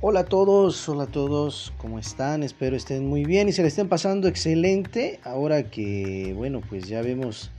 Hola 0.00 0.20
a 0.20 0.24
todos, 0.26 0.88
hola 0.88 1.02
a 1.02 1.06
todos, 1.08 1.72
¿cómo 1.76 1.98
están? 1.98 2.44
Espero 2.44 2.76
estén 2.76 3.08
muy 3.08 3.24
bien 3.24 3.48
y 3.48 3.52
se 3.52 3.62
le 3.62 3.68
estén 3.68 3.88
pasando 3.88 4.28
excelente 4.28 5.18
ahora 5.24 5.70
que, 5.70 6.34
bueno, 6.36 6.60
pues 6.60 6.86
ya 6.86 7.02
vemos 7.02 7.50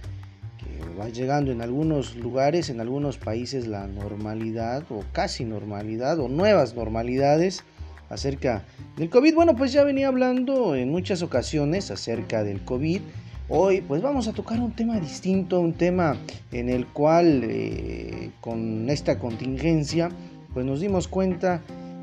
que 0.57 0.97
va 0.97 1.10
llegando 1.10 1.52
en 1.52 1.62
algunos 1.62 2.15
lugares, 2.15 2.70
en 2.70 2.79
algunos 2.79 3.17
países 3.17 3.67
la 3.67 3.88
normalidad 3.88 4.85
o 4.89 5.03
casi 5.12 5.44
normalidad 5.44 6.17
o 6.21 6.29
nuevas 6.29 6.75
normalidades 6.75 7.65
acerca 8.10 8.63
del 8.96 9.10
COVID. 9.10 9.35
Bueno, 9.35 9.58
pues 9.58 9.74
ya 9.74 9.83
venía 9.83 10.08
hablando 10.08 10.76
en 10.76 10.90
muchas 10.90 11.21
ocasiones 11.21 11.92
acerca 11.92 12.46
del 12.46 12.63
COVID. 12.63 13.01
Hoy 13.49 13.81
pues 13.81 14.01
vamos 14.01 14.29
a 14.29 14.31
tocar 14.31 14.62
un 14.62 14.71
tema 14.71 14.97
distinto, 14.97 15.60
un 15.60 15.74
tema 15.74 16.16
en 16.53 16.70
el 16.70 16.88
cual 16.88 17.41
eh, 17.44 18.31
con 18.40 18.90
esta 18.90 19.20
contingencia 19.20 20.09
pues 20.53 20.65
nos 20.65 20.79
dimos 20.79 21.09
cuenta 21.09 21.62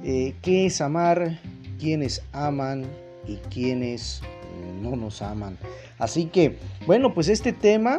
eh, 0.08 0.34
qué 0.40 0.66
es 0.66 0.80
amar, 0.80 1.40
quiénes 1.80 2.22
aman 2.32 2.84
y 3.26 3.38
quiénes 3.52 4.22
no 4.80 4.94
nos 4.94 5.20
aman. 5.20 5.58
Así 5.98 6.26
que, 6.26 6.58
bueno, 6.86 7.12
pues 7.12 7.28
este 7.28 7.52
tema 7.52 7.98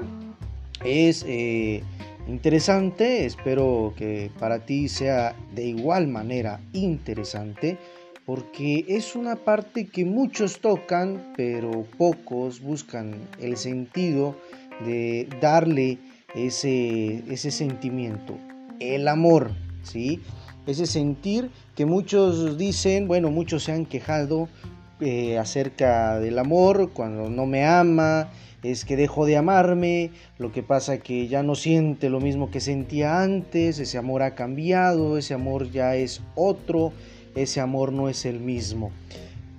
es 0.86 1.26
eh, 1.28 1.84
interesante, 2.30 3.26
espero 3.26 3.94
que 3.98 4.32
para 4.40 4.66
ti 4.66 4.88
sea 4.88 5.36
de 5.54 5.66
igual 5.66 6.08
manera 6.08 6.62
interesante, 6.72 7.78
porque 8.26 8.86
es 8.88 9.18
una 9.18 9.36
parte 9.36 9.88
que 9.88 10.06
muchos 10.06 10.60
tocan, 10.60 11.34
pero 11.36 11.86
pocos 11.98 12.62
buscan 12.62 13.16
el 13.42 13.58
sentido 13.58 14.38
de 14.86 15.28
darle 15.42 15.98
ese, 16.36 17.22
ese 17.30 17.52
sentimiento, 17.52 18.38
el 18.80 19.10
amor, 19.10 19.52
¿sí? 19.84 20.22
Ese 20.68 20.86
sentir 20.86 21.50
que 21.76 21.86
muchos 21.86 22.58
dicen, 22.58 23.08
bueno, 23.08 23.32
muchos 23.32 23.64
se 23.64 23.72
han 23.72 23.86
quejado 23.86 24.50
eh, 25.00 25.38
acerca 25.38 26.20
del 26.20 26.38
amor, 26.40 26.92
cuando 26.94 27.30
no 27.30 27.46
me 27.46 27.66
ama, 27.66 28.30
es 28.64 28.84
que 28.84 28.98
dejo 28.98 29.26
de 29.26 29.38
amarme, 29.38 30.12
lo 30.38 30.52
que 30.52 30.64
pasa 30.64 30.98
que 30.98 31.28
ya 31.28 31.42
no 31.44 31.56
siente 31.56 32.10
lo 32.10 32.20
mismo 32.20 32.52
que 32.52 32.60
sentía 32.60 33.22
antes, 33.22 33.80
ese 33.80 33.98
amor 33.98 34.24
ha 34.24 34.36
cambiado, 34.36 35.18
ese 35.18 35.34
amor 35.34 35.72
ya 35.72 35.96
es 35.96 36.22
otro, 36.36 36.92
ese 37.36 37.62
amor 37.62 37.94
no 37.94 38.10
es 38.10 38.26
el 38.26 38.40
mismo. 38.40 38.92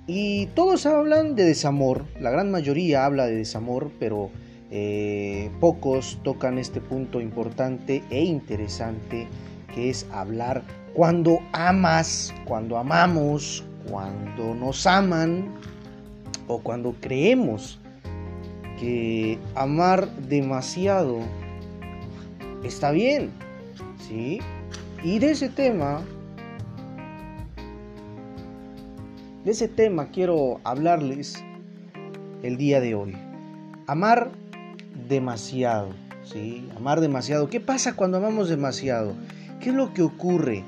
Y 0.07 0.47
todos 0.55 0.87
hablan 0.87 1.37
de 1.37 1.45
desamor, 1.45 2.05
la 2.21 2.31
gran 2.31 2.51
mayoría 2.51 3.05
habla 3.05 3.27
de 3.27 3.37
desamor, 3.37 3.91
pero 3.99 4.31
eh, 4.71 5.51
pocos 5.61 6.19
tocan 6.23 6.59
este 6.59 6.81
punto 6.81 7.21
importante 7.21 8.03
e 8.11 8.25
interesante 8.25 9.27
que 9.75 9.91
es 9.91 10.07
hablar 10.13 10.65
cuando 10.99 11.39
amas, 11.53 12.35
cuando 12.45 12.77
amamos, 12.77 13.65
cuando 13.89 14.53
nos 14.53 14.85
aman 14.85 15.55
o 16.49 16.59
cuando 16.59 16.93
creemos 17.01 17.79
que 18.81 19.39
amar 19.55 20.11
demasiado 20.29 21.21
está 22.65 22.91
bien, 22.91 23.31
¿sí? 24.09 24.41
Y 25.05 25.21
de 25.21 25.31
ese 25.31 25.49
tema, 25.49 26.03
de 29.45 29.53
ese 29.53 29.69
tema 29.69 30.09
quiero 30.09 30.61
hablarles 30.65 31.45
el 32.43 32.57
día 32.57 32.81
de 32.81 32.97
hoy. 32.97 33.17
Amar 33.87 34.33
demasiado, 35.09 35.91
¿sí? 36.25 36.69
Amar 36.77 37.01
demasiado. 37.01 37.49
¿Qué 37.49 37.61
pasa 37.61 37.95
cuando 37.95 38.17
amamos 38.17 38.49
demasiado? 38.49 39.15
¿Qué 39.61 39.69
es 39.69 39.77
lo 39.77 39.95
que 39.95 40.03
ocurre? 40.03 40.65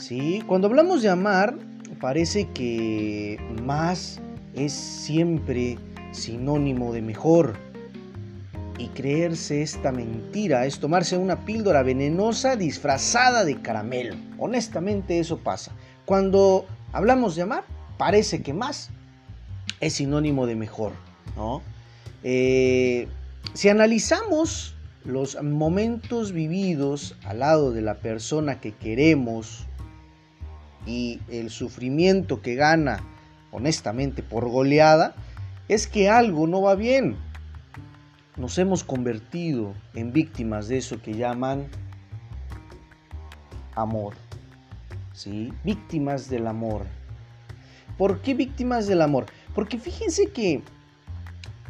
¿Sí? 0.00 0.42
Cuando 0.46 0.66
hablamos 0.66 1.02
de 1.02 1.10
amar, 1.10 1.56
parece 2.00 2.48
que 2.48 3.38
más 3.62 4.20
es 4.54 4.72
siempre 4.72 5.78
sinónimo 6.12 6.92
de 6.92 7.02
mejor. 7.02 7.54
Y 8.78 8.88
creerse 8.88 9.60
esta 9.60 9.92
mentira 9.92 10.64
es 10.64 10.80
tomarse 10.80 11.18
una 11.18 11.44
píldora 11.44 11.82
venenosa 11.82 12.56
disfrazada 12.56 13.44
de 13.44 13.60
caramelo. 13.60 14.16
Honestamente 14.38 15.18
eso 15.18 15.38
pasa. 15.38 15.72
Cuando 16.06 16.64
hablamos 16.92 17.36
de 17.36 17.42
amar, 17.42 17.64
parece 17.98 18.42
que 18.42 18.54
más 18.54 18.90
es 19.80 19.94
sinónimo 19.94 20.46
de 20.46 20.56
mejor. 20.56 20.92
¿no? 21.36 21.60
Eh, 22.24 23.06
si 23.52 23.68
analizamos 23.68 24.74
los 25.04 25.42
momentos 25.42 26.32
vividos 26.32 27.16
al 27.24 27.40
lado 27.40 27.72
de 27.72 27.82
la 27.82 27.96
persona 27.96 28.60
que 28.60 28.72
queremos 28.72 29.66
y 30.86 31.20
el 31.28 31.50
sufrimiento 31.50 32.40
que 32.40 32.54
gana 32.54 33.00
honestamente 33.52 34.22
por 34.22 34.48
goleada, 34.48 35.14
es 35.68 35.86
que 35.86 36.08
algo 36.08 36.46
no 36.46 36.62
va 36.62 36.74
bien. 36.74 37.16
Nos 38.36 38.58
hemos 38.58 38.84
convertido 38.84 39.74
en 39.94 40.12
víctimas 40.12 40.68
de 40.68 40.78
eso 40.78 41.00
que 41.02 41.14
llaman 41.14 41.66
amor. 43.74 44.14
¿Sí? 45.12 45.52
Víctimas 45.64 46.30
del 46.30 46.46
amor. 46.46 46.86
¿Por 47.98 48.20
qué 48.22 48.34
víctimas 48.34 48.86
del 48.86 49.02
amor? 49.02 49.26
Porque 49.54 49.78
fíjense 49.78 50.30
que 50.30 50.62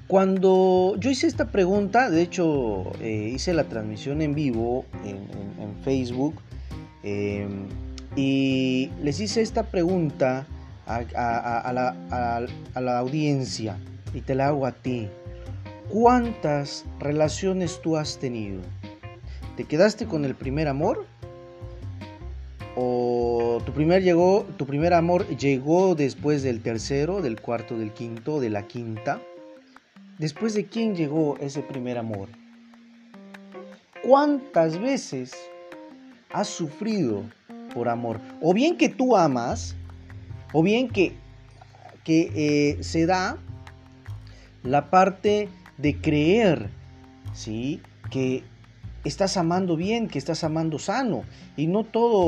cuando 0.06 0.96
yo 0.98 1.10
hice 1.10 1.26
esta 1.26 1.50
pregunta, 1.50 2.10
de 2.10 2.22
hecho 2.22 2.92
eh, 3.00 3.32
hice 3.34 3.54
la 3.54 3.64
transmisión 3.64 4.22
en 4.22 4.34
vivo 4.34 4.84
en, 5.04 5.20
Facebook, 5.82 6.34
eh, 7.02 7.48
y 8.16 8.90
les 9.02 9.20
hice 9.20 9.40
esta 9.40 9.64
pregunta 9.64 10.46
a, 10.86 11.72
la, 11.72 12.98
audiencia 12.98 13.78
y 14.12 14.20
te 14.22 14.34
la 14.34 14.48
hago 14.48 14.66
a 14.66 14.72
ti. 14.72 15.08
¿Cuántas 15.88 16.84
relaciones 16.98 17.80
tú 17.82 17.96
has 17.96 18.18
tenido? 18.18 18.60
¿Te 19.56 19.64
quedaste 19.64 20.06
con 20.06 20.24
el 20.24 20.34
primer 20.34 20.68
amor? 20.68 21.06
¿O 22.76 23.60
tu 23.66 23.72
primer, 23.72 24.02
llegó, 24.02 24.46
tu 24.56 24.66
primer 24.66 24.94
amor 24.94 25.26
llegó 25.36 25.94
después 25.94 26.42
del 26.42 26.62
tercero, 26.62 27.20
del 27.20 27.40
cuarto, 27.40 27.76
del 27.76 27.92
quinto, 27.92 28.40
de 28.40 28.50
la 28.50 28.66
quinta? 28.66 29.20
¿Después 30.18 30.54
de 30.54 30.66
quién 30.66 30.94
llegó 30.94 31.36
ese 31.40 31.62
primer 31.62 31.98
amor? 31.98 32.28
¿Cuántas 34.02 34.78
veces 34.80 35.32
has 36.32 36.48
sufrido 36.48 37.24
por 37.72 37.88
amor. 37.88 38.20
O 38.40 38.54
bien 38.54 38.76
que 38.76 38.88
tú 38.88 39.16
amas, 39.16 39.74
o 40.52 40.62
bien 40.62 40.88
que, 40.88 41.14
que 42.04 42.32
eh, 42.34 42.82
se 42.82 43.06
da 43.06 43.38
la 44.62 44.90
parte 44.90 45.48
de 45.78 45.96
creer, 45.96 46.68
¿sí? 47.32 47.80
Que 48.10 48.42
estás 49.04 49.36
amando 49.36 49.76
bien, 49.76 50.08
que 50.08 50.18
estás 50.18 50.44
amando 50.44 50.78
sano. 50.78 51.22
Y 51.56 51.66
no 51.66 51.84
todo, 51.84 52.18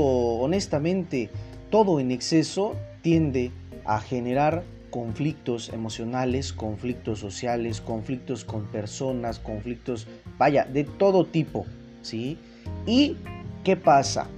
honestamente, 0.41 1.31
todo 1.71 2.01
en 2.01 2.11
exceso 2.11 2.77
tiende 3.03 3.51
a 3.85 4.01
generar 4.01 4.63
conflictos 4.91 5.71
emocionales, 5.71 6.53
conflictos 6.53 7.19
sociales, 7.19 7.81
conflictos 7.81 8.45
con 8.45 8.67
personas, 8.67 9.39
conflictos, 9.39 10.07
vaya, 10.39 10.65
de 10.65 10.85
todo 10.85 11.25
tipo, 11.25 11.65
¿sí? 12.03 12.39
¿Y 12.87 13.17
qué 13.65 13.77
pasa? 13.77 14.29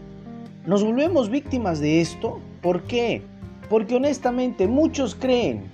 Nos 0.66 0.82
volvemos 0.82 1.28
víctimas 1.28 1.78
de 1.78 2.00
esto. 2.00 2.40
¿Por 2.62 2.84
qué? 2.84 3.20
Porque 3.68 3.96
honestamente 3.96 4.66
muchos 4.66 5.14
creen. 5.14 5.64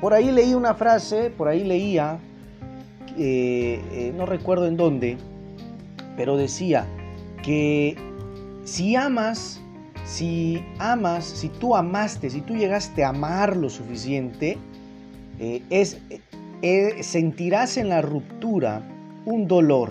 Por 0.00 0.14
ahí 0.14 0.30
leí 0.30 0.54
una 0.54 0.74
frase, 0.74 1.30
por 1.30 1.48
ahí 1.48 1.64
leía, 1.64 2.18
eh, 3.18 3.80
eh, 3.92 4.12
no 4.16 4.26
recuerdo 4.26 4.68
en 4.68 4.76
dónde, 4.76 5.16
pero 6.16 6.36
decía 6.36 6.86
que 7.42 7.96
si 8.64 8.94
amas, 8.94 9.60
si 10.04 10.62
amas, 10.78 11.24
si 11.24 11.48
tú 11.48 11.74
amaste, 11.74 12.30
si 12.30 12.42
tú 12.42 12.54
llegaste 12.54 13.02
a 13.02 13.08
amar 13.08 13.56
lo 13.56 13.70
suficiente, 13.70 14.58
eh, 15.40 15.62
es, 15.70 15.98
sentirás 17.00 17.76
en 17.76 17.88
la 17.88 18.02
ruptura 18.02 18.82
un 19.24 19.48
dolor. 19.48 19.90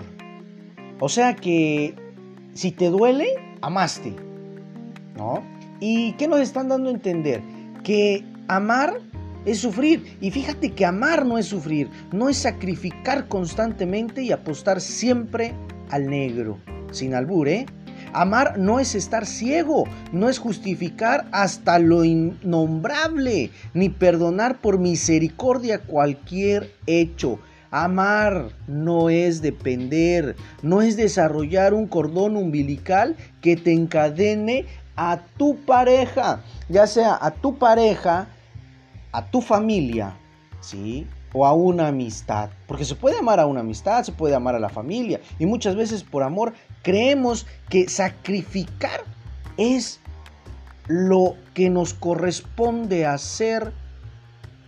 O 1.00 1.10
sea 1.10 1.36
que 1.36 1.94
si 2.56 2.72
te 2.72 2.90
duele, 2.90 3.26
amaste. 3.60 4.14
¿No? 5.16 5.42
¿Y 5.78 6.12
qué 6.12 6.26
nos 6.26 6.40
están 6.40 6.68
dando 6.68 6.88
a 6.88 6.92
entender? 6.92 7.42
Que 7.84 8.24
amar 8.48 8.98
es 9.44 9.58
sufrir. 9.58 10.16
Y 10.20 10.30
fíjate 10.30 10.72
que 10.72 10.84
amar 10.84 11.24
no 11.24 11.38
es 11.38 11.46
sufrir, 11.46 11.88
no 12.12 12.28
es 12.28 12.38
sacrificar 12.38 13.28
constantemente 13.28 14.22
y 14.22 14.32
apostar 14.32 14.80
siempre 14.80 15.54
al 15.90 16.08
negro. 16.08 16.58
Sin 16.90 17.14
albur, 17.14 17.48
¿eh? 17.48 17.66
Amar 18.12 18.58
no 18.58 18.80
es 18.80 18.94
estar 18.94 19.26
ciego, 19.26 19.84
no 20.12 20.30
es 20.30 20.38
justificar 20.38 21.28
hasta 21.32 21.78
lo 21.78 22.04
innombrable, 22.04 23.50
ni 23.74 23.90
perdonar 23.90 24.60
por 24.62 24.78
misericordia 24.78 25.80
cualquier 25.80 26.72
hecho. 26.86 27.38
Amar 27.70 28.50
no 28.66 29.10
es 29.10 29.42
depender, 29.42 30.36
no 30.62 30.82
es 30.82 30.96
desarrollar 30.96 31.74
un 31.74 31.86
cordón 31.86 32.36
umbilical 32.36 33.16
que 33.40 33.56
te 33.56 33.72
encadene 33.72 34.66
a 34.96 35.20
tu 35.36 35.56
pareja, 35.56 36.42
ya 36.68 36.86
sea 36.86 37.18
a 37.20 37.30
tu 37.30 37.58
pareja, 37.58 38.28
a 39.12 39.30
tu 39.30 39.40
familia, 39.40 40.16
¿sí? 40.60 41.06
O 41.32 41.46
a 41.46 41.52
una 41.52 41.88
amistad. 41.88 42.50
Porque 42.66 42.84
se 42.84 42.94
puede 42.94 43.18
amar 43.18 43.40
a 43.40 43.46
una 43.46 43.60
amistad, 43.60 44.04
se 44.04 44.12
puede 44.12 44.34
amar 44.34 44.54
a 44.54 44.60
la 44.60 44.68
familia. 44.68 45.20
Y 45.38 45.46
muchas 45.46 45.76
veces 45.76 46.02
por 46.02 46.22
amor 46.22 46.54
creemos 46.82 47.46
que 47.68 47.88
sacrificar 47.88 49.00
es 49.56 50.00
lo 50.86 51.34
que 51.52 51.68
nos 51.68 51.94
corresponde 51.94 53.06
hacer 53.06 53.72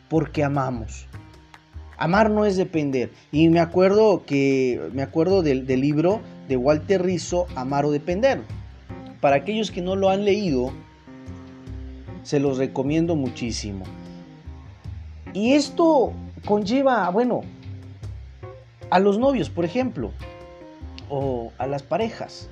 porque 0.08 0.44
amamos. 0.44 1.06
Amar 1.98 2.30
no 2.30 2.44
es 2.44 2.56
depender. 2.56 3.10
Y 3.32 3.48
me 3.48 3.60
acuerdo 3.60 4.24
que 4.24 4.80
me 4.92 5.02
acuerdo 5.02 5.42
del, 5.42 5.66
del 5.66 5.80
libro 5.80 6.20
de 6.48 6.56
Walter 6.56 7.02
Rizzo, 7.02 7.46
Amar 7.56 7.84
o 7.84 7.90
Depender. 7.90 8.40
Para 9.20 9.36
aquellos 9.36 9.70
que 9.72 9.82
no 9.82 9.96
lo 9.96 10.08
han 10.08 10.24
leído, 10.24 10.70
se 12.22 12.38
los 12.38 12.58
recomiendo 12.58 13.16
muchísimo. 13.16 13.84
Y 15.32 15.54
esto 15.54 16.12
conlleva, 16.44 17.10
bueno, 17.10 17.42
a 18.90 18.98
los 18.98 19.18
novios, 19.18 19.50
por 19.50 19.64
ejemplo, 19.64 20.12
o 21.10 21.52
a 21.58 21.66
las 21.66 21.82
parejas, 21.82 22.48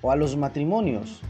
o 0.00 0.10
a 0.10 0.16
los 0.16 0.36
matrimonios. 0.36 1.20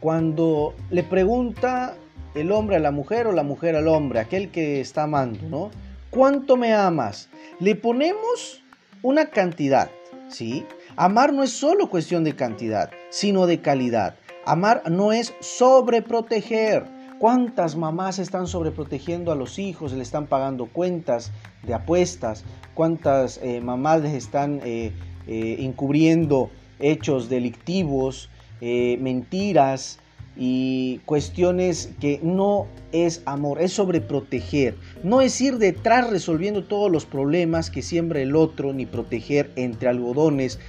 Cuando 0.00 0.74
le 0.90 1.02
pregunta 1.02 1.94
el 2.34 2.52
hombre 2.52 2.76
a 2.76 2.80
la 2.80 2.90
mujer 2.90 3.26
o 3.26 3.32
la 3.32 3.42
mujer 3.42 3.76
al 3.76 3.88
hombre, 3.88 4.20
aquel 4.20 4.50
que 4.50 4.80
está 4.80 5.04
amando, 5.04 5.40
¿no? 5.48 5.70
¿Cuánto 6.10 6.56
me 6.56 6.72
amas? 6.72 7.28
Le 7.60 7.74
ponemos 7.74 8.62
una 9.02 9.26
cantidad, 9.26 9.90
¿sí? 10.28 10.64
Amar 10.96 11.34
no 11.34 11.42
es 11.42 11.50
solo 11.50 11.90
cuestión 11.90 12.24
de 12.24 12.34
cantidad, 12.34 12.90
sino 13.10 13.46
de 13.46 13.60
calidad. 13.60 14.16
Amar 14.46 14.90
no 14.90 15.12
es 15.12 15.34
sobreproteger. 15.40 16.86
¿Cuántas 17.18 17.76
mamás 17.76 18.18
están 18.18 18.46
sobreprotegiendo 18.46 19.32
a 19.32 19.34
los 19.34 19.58
hijos? 19.58 19.92
Le 19.92 20.02
están 20.02 20.26
pagando 20.28 20.66
cuentas 20.66 21.30
de 21.62 21.74
apuestas. 21.74 22.42
¿Cuántas 22.72 23.38
eh, 23.42 23.60
mamás 23.60 24.00
les 24.00 24.14
están 24.14 24.62
eh, 24.64 24.92
eh, 25.26 25.56
encubriendo 25.60 26.50
hechos 26.78 27.28
delictivos, 27.28 28.30
mentiras, 28.60 29.98
y 30.40 31.00
cuestiones 31.04 31.90
que 32.00 32.20
no 32.22 32.68
es 32.92 33.22
amor, 33.26 33.60
es 33.60 33.72
sobreproteger. 33.72 34.76
No 35.02 35.20
es 35.20 35.40
ir 35.40 35.58
detrás 35.58 36.08
resolviendo 36.08 36.62
todos 36.62 36.92
los 36.92 37.06
problemas 37.06 37.70
que 37.70 37.82
siembra 37.82 38.20
el 38.20 38.36
otro, 38.36 38.72
ni 38.72 38.86
proteger 38.86 39.50
entre 39.56 39.88
algodones 39.88 40.60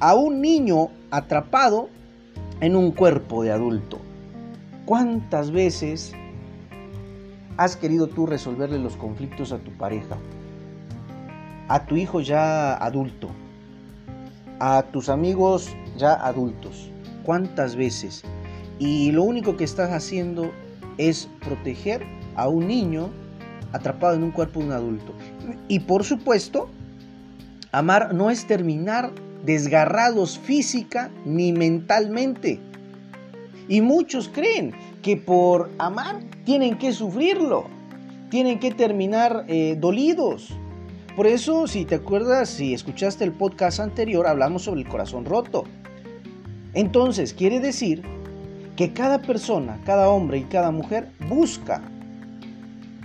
a 0.00 0.14
un 0.14 0.42
niño 0.42 0.90
atrapado 1.10 1.88
en 2.60 2.76
un 2.76 2.92
cuerpo 2.92 3.42
de 3.42 3.52
adulto. 3.52 3.98
¿Cuántas 4.84 5.50
veces 5.50 6.12
has 7.56 7.76
querido 7.76 8.06
tú 8.06 8.26
resolverle 8.26 8.78
los 8.78 8.96
conflictos 8.96 9.52
a 9.52 9.58
tu 9.58 9.70
pareja? 9.72 10.18
A 11.68 11.86
tu 11.86 11.96
hijo 11.96 12.20
ya 12.20 12.74
adulto, 12.74 13.30
a 14.60 14.82
tus 14.92 15.08
amigos 15.08 15.74
ya 15.96 16.12
adultos. 16.12 16.90
¿Cuántas 17.24 17.76
veces? 17.76 18.22
Y 18.78 19.12
lo 19.12 19.22
único 19.22 19.56
que 19.56 19.64
estás 19.64 19.90
haciendo 19.90 20.50
es 20.98 21.28
proteger 21.40 22.04
a 22.36 22.48
un 22.48 22.66
niño 22.66 23.10
atrapado 23.72 24.14
en 24.14 24.22
un 24.22 24.30
cuerpo 24.30 24.60
de 24.60 24.66
un 24.66 24.72
adulto. 24.72 25.12
Y 25.68 25.80
por 25.80 26.04
supuesto, 26.04 26.68
amar 27.72 28.14
no 28.14 28.30
es 28.30 28.46
terminar 28.46 29.12
desgarrados 29.44 30.38
física 30.38 31.10
ni 31.24 31.52
mentalmente. 31.52 32.60
Y 33.68 33.80
muchos 33.80 34.28
creen 34.28 34.72
que 35.02 35.16
por 35.16 35.70
amar 35.78 36.20
tienen 36.44 36.78
que 36.78 36.92
sufrirlo, 36.92 37.64
tienen 38.30 38.58
que 38.58 38.70
terminar 38.70 39.44
eh, 39.48 39.76
dolidos. 39.78 40.50
Por 41.16 41.26
eso, 41.26 41.66
si 41.66 41.84
te 41.84 41.94
acuerdas, 41.94 42.48
si 42.48 42.74
escuchaste 42.74 43.24
el 43.24 43.32
podcast 43.32 43.80
anterior, 43.80 44.26
hablamos 44.26 44.62
sobre 44.62 44.80
el 44.80 44.88
corazón 44.88 45.24
roto. 45.24 45.64
Entonces, 46.74 47.32
quiere 47.32 47.60
decir 47.60 48.02
que 48.76 48.92
cada 48.92 49.22
persona, 49.22 49.80
cada 49.84 50.08
hombre 50.08 50.38
y 50.38 50.44
cada 50.44 50.70
mujer 50.70 51.10
busca 51.28 51.82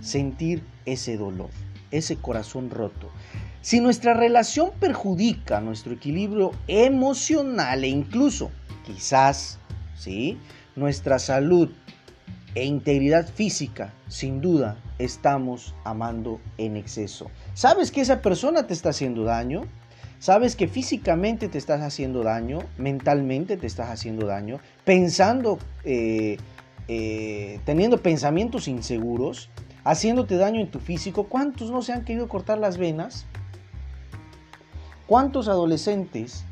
sentir 0.01 0.63
ese 0.85 1.17
dolor, 1.17 1.49
ese 1.91 2.17
corazón 2.17 2.69
roto. 2.69 3.09
Si 3.61 3.81
nuestra 3.81 4.13
relación 4.13 4.71
perjudica 4.79 5.59
nuestro 5.59 5.93
equilibrio 5.93 6.51
emocional 6.67 7.83
e 7.83 7.87
incluso 7.89 8.51
quizás, 8.85 9.59
¿sí? 9.95 10.37
nuestra 10.75 11.19
salud 11.19 11.69
e 12.55 12.65
integridad 12.65 13.27
física, 13.27 13.93
sin 14.07 14.41
duda 14.41 14.77
estamos 14.97 15.75
amando 15.83 16.39
en 16.57 16.77
exceso. 16.77 17.29
¿Sabes 17.53 17.91
que 17.91 18.01
esa 18.01 18.21
persona 18.21 18.65
te 18.65 18.73
está 18.73 18.89
haciendo 18.89 19.23
daño? 19.23 19.63
Sabes 20.19 20.57
que 20.57 20.67
físicamente 20.67 21.47
te 21.47 21.57
estás 21.57 21.81
haciendo 21.81 22.23
daño, 22.23 22.59
mentalmente 22.77 23.55
te 23.55 23.67
estás 23.67 23.89
haciendo 23.89 24.25
daño, 24.27 24.59
pensando, 24.89 25.59
eh, 25.83 26.37
eh, 26.87 27.59
teniendo 27.63 28.01
pensamientos 28.01 28.67
inseguros, 28.67 29.51
haciéndote 29.83 30.35
daño 30.35 30.61
en 30.61 30.71
tu 30.71 30.79
físico. 30.79 31.25
¿Cuántos 31.25 31.69
no 31.69 31.83
se 31.83 31.93
han 31.93 32.03
querido 32.03 32.27
cortar 32.27 32.57
las 32.57 32.79
venas? 32.79 33.27
¿Cuántos 35.05 35.47
adolescentes 35.47 36.43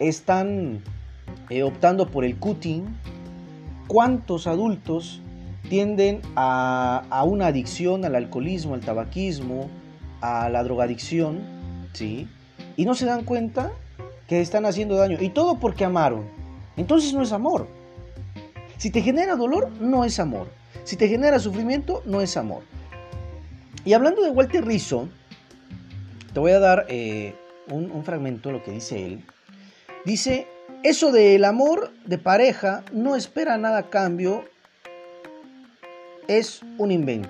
están 0.00 0.82
eh, 1.48 1.62
optando 1.62 2.10
por 2.10 2.24
el 2.24 2.36
cutting? 2.36 2.82
¿Cuántos 3.86 4.48
adultos 4.48 5.20
tienden 5.68 6.22
a, 6.34 7.04
a, 7.10 7.22
una 7.22 7.46
adicción 7.46 8.04
al 8.04 8.16
alcoholismo, 8.16 8.74
al 8.74 8.80
tabaquismo, 8.80 9.70
a 10.20 10.48
la 10.48 10.64
drogadicción? 10.64 11.42
¿sí? 11.92 12.28
y 12.76 12.86
no 12.86 12.96
se 12.96 13.06
dan 13.06 13.22
cuenta 13.22 13.70
que 14.26 14.40
están 14.40 14.66
haciendo 14.66 14.96
daño. 14.96 15.18
Y 15.20 15.28
todo 15.28 15.60
porque 15.60 15.84
amaron. 15.84 16.24
Entonces 16.76 17.12
no 17.14 17.22
es 17.22 17.32
amor. 17.32 17.66
Si 18.78 18.90
te 18.90 19.00
genera 19.02 19.36
dolor, 19.36 19.70
no 19.80 20.04
es 20.04 20.18
amor. 20.20 20.48
Si 20.84 20.96
te 20.96 21.08
genera 21.08 21.38
sufrimiento, 21.38 22.02
no 22.06 22.20
es 22.20 22.36
amor. 22.36 22.62
Y 23.84 23.92
hablando 23.92 24.22
de 24.22 24.30
Walter 24.30 24.64
Rizzo, 24.64 25.08
te 26.32 26.40
voy 26.40 26.52
a 26.52 26.58
dar 26.58 26.86
eh, 26.88 27.34
un, 27.70 27.90
un 27.90 28.04
fragmento 28.04 28.48
de 28.48 28.58
lo 28.58 28.62
que 28.62 28.72
dice 28.72 29.06
él. 29.06 29.24
Dice, 30.04 30.46
eso 30.82 31.10
del 31.10 31.44
amor 31.44 31.90
de 32.04 32.18
pareja 32.18 32.84
no 32.92 33.16
espera 33.16 33.56
nada 33.56 33.78
a 33.78 33.90
cambio, 33.90 34.44
es 36.28 36.60
un 36.78 36.90
invento 36.90 37.28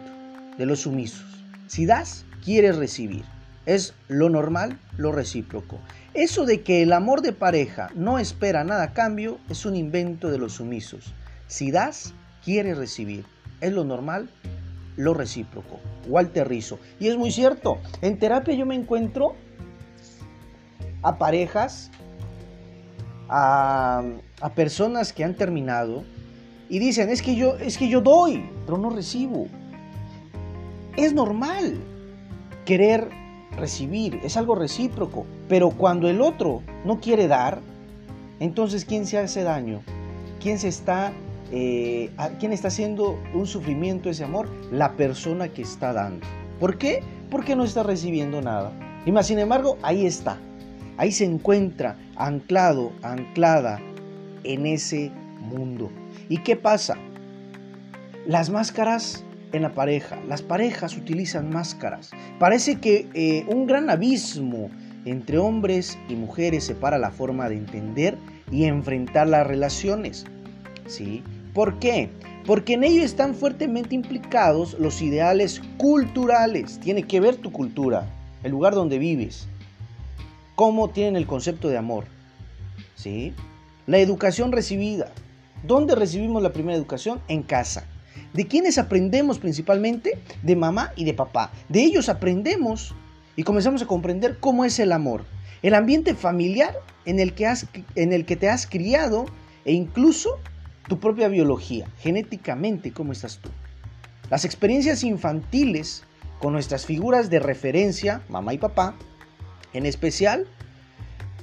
de 0.59 0.67
los 0.67 0.81
sumisos. 0.81 1.25
Si 1.67 1.87
das, 1.87 2.25
quieres 2.45 2.76
recibir. 2.76 3.25
Es 3.67 3.95
lo 4.09 4.29
normal, 4.29 4.79
lo 4.97 5.12
recíproco. 5.12 5.79
Eso 6.16 6.46
de 6.46 6.62
que 6.62 6.82
el 6.82 6.94
amor 6.94 7.20
de 7.20 7.35
pareja 7.35 7.90
no 7.94 8.18
espera 8.18 8.64
nada 8.64 8.85
a 8.85 8.92
cambio 8.94 9.38
es 9.50 9.66
un 9.66 9.76
invento 9.76 10.30
de 10.30 10.38
los 10.38 10.54
sumisos. 10.54 11.12
Si 11.46 11.70
das, 11.70 12.14
quieres 12.42 12.78
recibir. 12.78 13.26
Es 13.61 13.75
lo 13.75 13.85
normal, 13.85 14.30
lo 14.96 15.12
recíproco. 15.12 15.78
Walter 16.08 16.49
Rizzo. 16.49 16.78
Y 16.99 17.08
es 17.08 17.18
muy 17.18 17.30
cierto. 17.30 17.76
En 18.00 18.18
terapia 18.18 18.54
yo 18.54 18.64
me 18.64 18.75
encuentro 18.75 19.35
a 21.02 21.18
parejas, 21.18 21.90
a, 23.28 24.02
a 24.40 24.54
personas 24.54 25.12
que 25.12 25.23
han 25.23 25.35
terminado 25.35 26.02
y 26.70 26.78
dicen, 26.78 27.11
es 27.11 27.20
que 27.20 27.37
yo 27.37 27.56
es 27.58 27.76
que 27.76 27.90
yo 27.90 28.00
doy, 28.00 28.49
pero 28.64 28.78
no 28.78 28.88
recibo. 28.88 29.49
Es 30.96 31.12
normal 31.12 31.78
querer 32.64 33.25
recibir, 33.57 34.21
es 34.23 34.37
algo 34.37 34.55
recíproco. 34.55 35.27
Pero 35.49 35.71
cuando 35.71 36.09
el 36.09 36.21
otro 36.21 36.63
no 36.85 37.01
quiere 37.01 37.29
dar, 37.29 37.61
entonces 38.41 38.85
¿quién 38.85 39.07
se 39.07 39.19
hace 39.19 39.43
daño? 39.43 39.81
¿Quién 40.41 40.59
se 40.59 40.69
está, 40.69 41.13
eh, 41.51 42.11
quién 42.39 42.53
está 42.53 42.69
haciendo 42.69 43.19
un 43.35 43.47
sufrimiento 43.47 44.11
ese 44.11 44.25
amor? 44.25 44.49
La 44.71 44.93
persona 44.93 45.49
que 45.49 45.63
está 45.63 45.93
dando. 45.93 46.27
¿Por 46.61 46.79
qué? 46.79 47.03
Porque 47.31 47.57
no 47.57 47.65
está 47.65 47.83
recibiendo 47.83 48.41
nada. 48.41 48.73
Y 49.05 49.13
más 49.13 49.27
sin 49.27 49.39
embargo, 49.39 49.79
ahí 49.83 50.07
está. 50.07 50.39
Ahí 50.99 51.13
se 51.13 51.25
encuentra 51.25 51.99
anclado, 52.17 52.93
anclada 53.03 53.81
en 54.45 54.67
ese 54.67 55.11
mundo. 55.41 55.91
¿Y 56.29 56.39
qué 56.39 56.57
pasa? 56.57 56.97
Las 58.27 58.51
máscaras 58.51 59.25
en 59.53 59.62
la 59.62 59.75
pareja. 59.75 60.19
Las 60.29 60.43
parejas 60.43 60.97
utilizan 60.97 61.50
máscaras. 61.50 62.11
Parece 62.38 62.76
que 62.76 63.09
eh, 63.15 63.45
un 63.49 63.67
gran 63.67 63.91
abismo 63.91 64.71
entre 65.05 65.38
hombres 65.38 65.99
y 66.09 66.15
mujeres 66.15 66.65
separa 66.65 66.99
la 66.99 67.11
forma 67.11 67.49
de 67.49 67.57
entender 67.57 68.17
y 68.50 68.65
enfrentar 68.65 69.29
las 69.29 69.47
relaciones. 69.47 70.25
¿Sí? 70.87 71.23
¿Por 71.55 71.79
qué? 71.79 72.11
Porque 72.45 72.75
en 72.75 72.85
ello 72.85 73.03
están 73.03 73.35
fuertemente 73.35 73.95
implicados 73.95 74.76
los 74.79 75.03
ideales 75.03 75.61
culturales. 75.79 76.79
Tiene 76.81 77.03
que 77.05 77.21
ver 77.21 77.37
tu 77.37 77.50
cultura, 77.53 78.07
el 78.43 78.53
lugar 78.53 78.75
donde 78.75 78.99
vives, 78.99 79.49
cómo 80.55 80.91
tienen 80.91 81.17
el 81.17 81.26
concepto 81.26 81.69
de 81.69 81.79
amor. 81.79 82.05
¿Sí? 82.95 83.35
La 83.87 83.99
educación 83.99 84.53
recibida, 84.53 85.11
¿Dónde 85.67 85.97
recibimos 85.97 86.43
la 86.43 86.53
primera 86.53 86.76
educación? 86.76 87.21
En 87.26 87.43
casa. 87.43 87.88
¿De 88.37 88.47
quiénes 88.47 88.76
aprendemos 88.76 89.38
principalmente? 89.38 90.19
De 90.43 90.57
mamá 90.57 90.93
y 90.95 91.07
de 91.07 91.14
papá. 91.14 91.50
De 91.71 91.83
ellos 91.83 92.11
aprendemos 92.11 92.95
y 93.35 93.45
comenzamos 93.45 93.81
a 93.81 93.87
comprender 93.87 94.38
cómo 94.40 94.66
es 94.66 94.78
el 94.78 94.93
amor. 94.93 95.25
El 95.62 95.75
ambiente 95.75 96.14
familiar 96.14 96.75
en 97.07 97.19
el 97.19 97.33
que, 97.33 97.47
has, 97.47 97.66
en 97.95 98.12
el 98.12 98.26
que 98.26 98.37
te 98.37 98.50
has 98.50 98.66
criado 98.66 99.25
e 99.64 99.73
incluso 99.73 100.38
tu 100.87 101.00
propia 101.00 101.28
biología, 101.28 101.88
genéticamente, 102.00 102.93
cómo 102.93 103.12
estás 103.12 103.38
tú. 103.38 103.49
Las 104.28 104.45
experiencias 104.45 105.02
infantiles 105.02 106.05
con 106.38 106.52
nuestras 106.52 106.85
figuras 106.85 107.31
de 107.31 107.38
referencia, 107.38 108.21
mamá 108.28 108.52
y 108.52 108.59
papá, 108.59 108.95
en 109.73 109.87
especial 109.87 110.47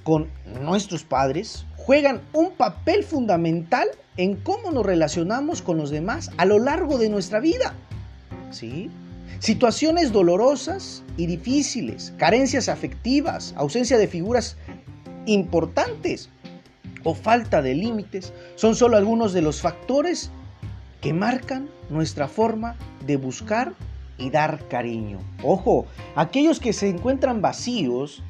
con 0.04 0.30
nuestros 0.62 1.04
padres, 1.04 1.66
juegan 1.86 2.22
un 2.32 2.52
papel 2.52 3.04
fundamental 3.04 3.90
en 4.16 4.36
cómo 4.36 4.72
nos 4.72 4.86
relacionamos 4.86 5.62
con 5.62 5.78
los 5.78 5.90
demás 5.90 6.32
a 6.38 6.46
lo 6.46 6.60
largo 6.60 6.98
de 6.98 7.10
nuestra 7.10 7.40
vida. 7.40 7.74
¿Sí? 8.52 8.90
Situaciones 9.40 10.14
dolorosas 10.14 11.04
y 11.18 11.26
difíciles, 11.26 12.14
carencias 12.18 12.70
afectivas, 12.70 13.54
ausencia 13.58 13.98
de 13.98 14.08
figuras 14.08 14.56
importantes 15.26 16.30
o 17.04 17.14
falta 17.16 17.62
de 17.62 17.76
límites 17.76 18.32
son 18.56 18.76
solo 18.76 18.96
algunos 18.96 19.34
de 19.34 19.42
los 19.42 19.60
factores 19.60 20.32
que 21.02 21.12
marcan 21.12 21.68
nuestra 21.90 22.30
forma 22.30 22.78
de 23.06 23.18
buscar 23.18 23.74
y 24.18 24.30
dar 24.30 24.70
cariño. 24.70 25.20
Ojo, 25.44 25.86
aquellos 26.16 26.62
que 26.62 26.72
se 26.72 26.88
encuentran 26.88 27.42
vacíos, 27.42 28.24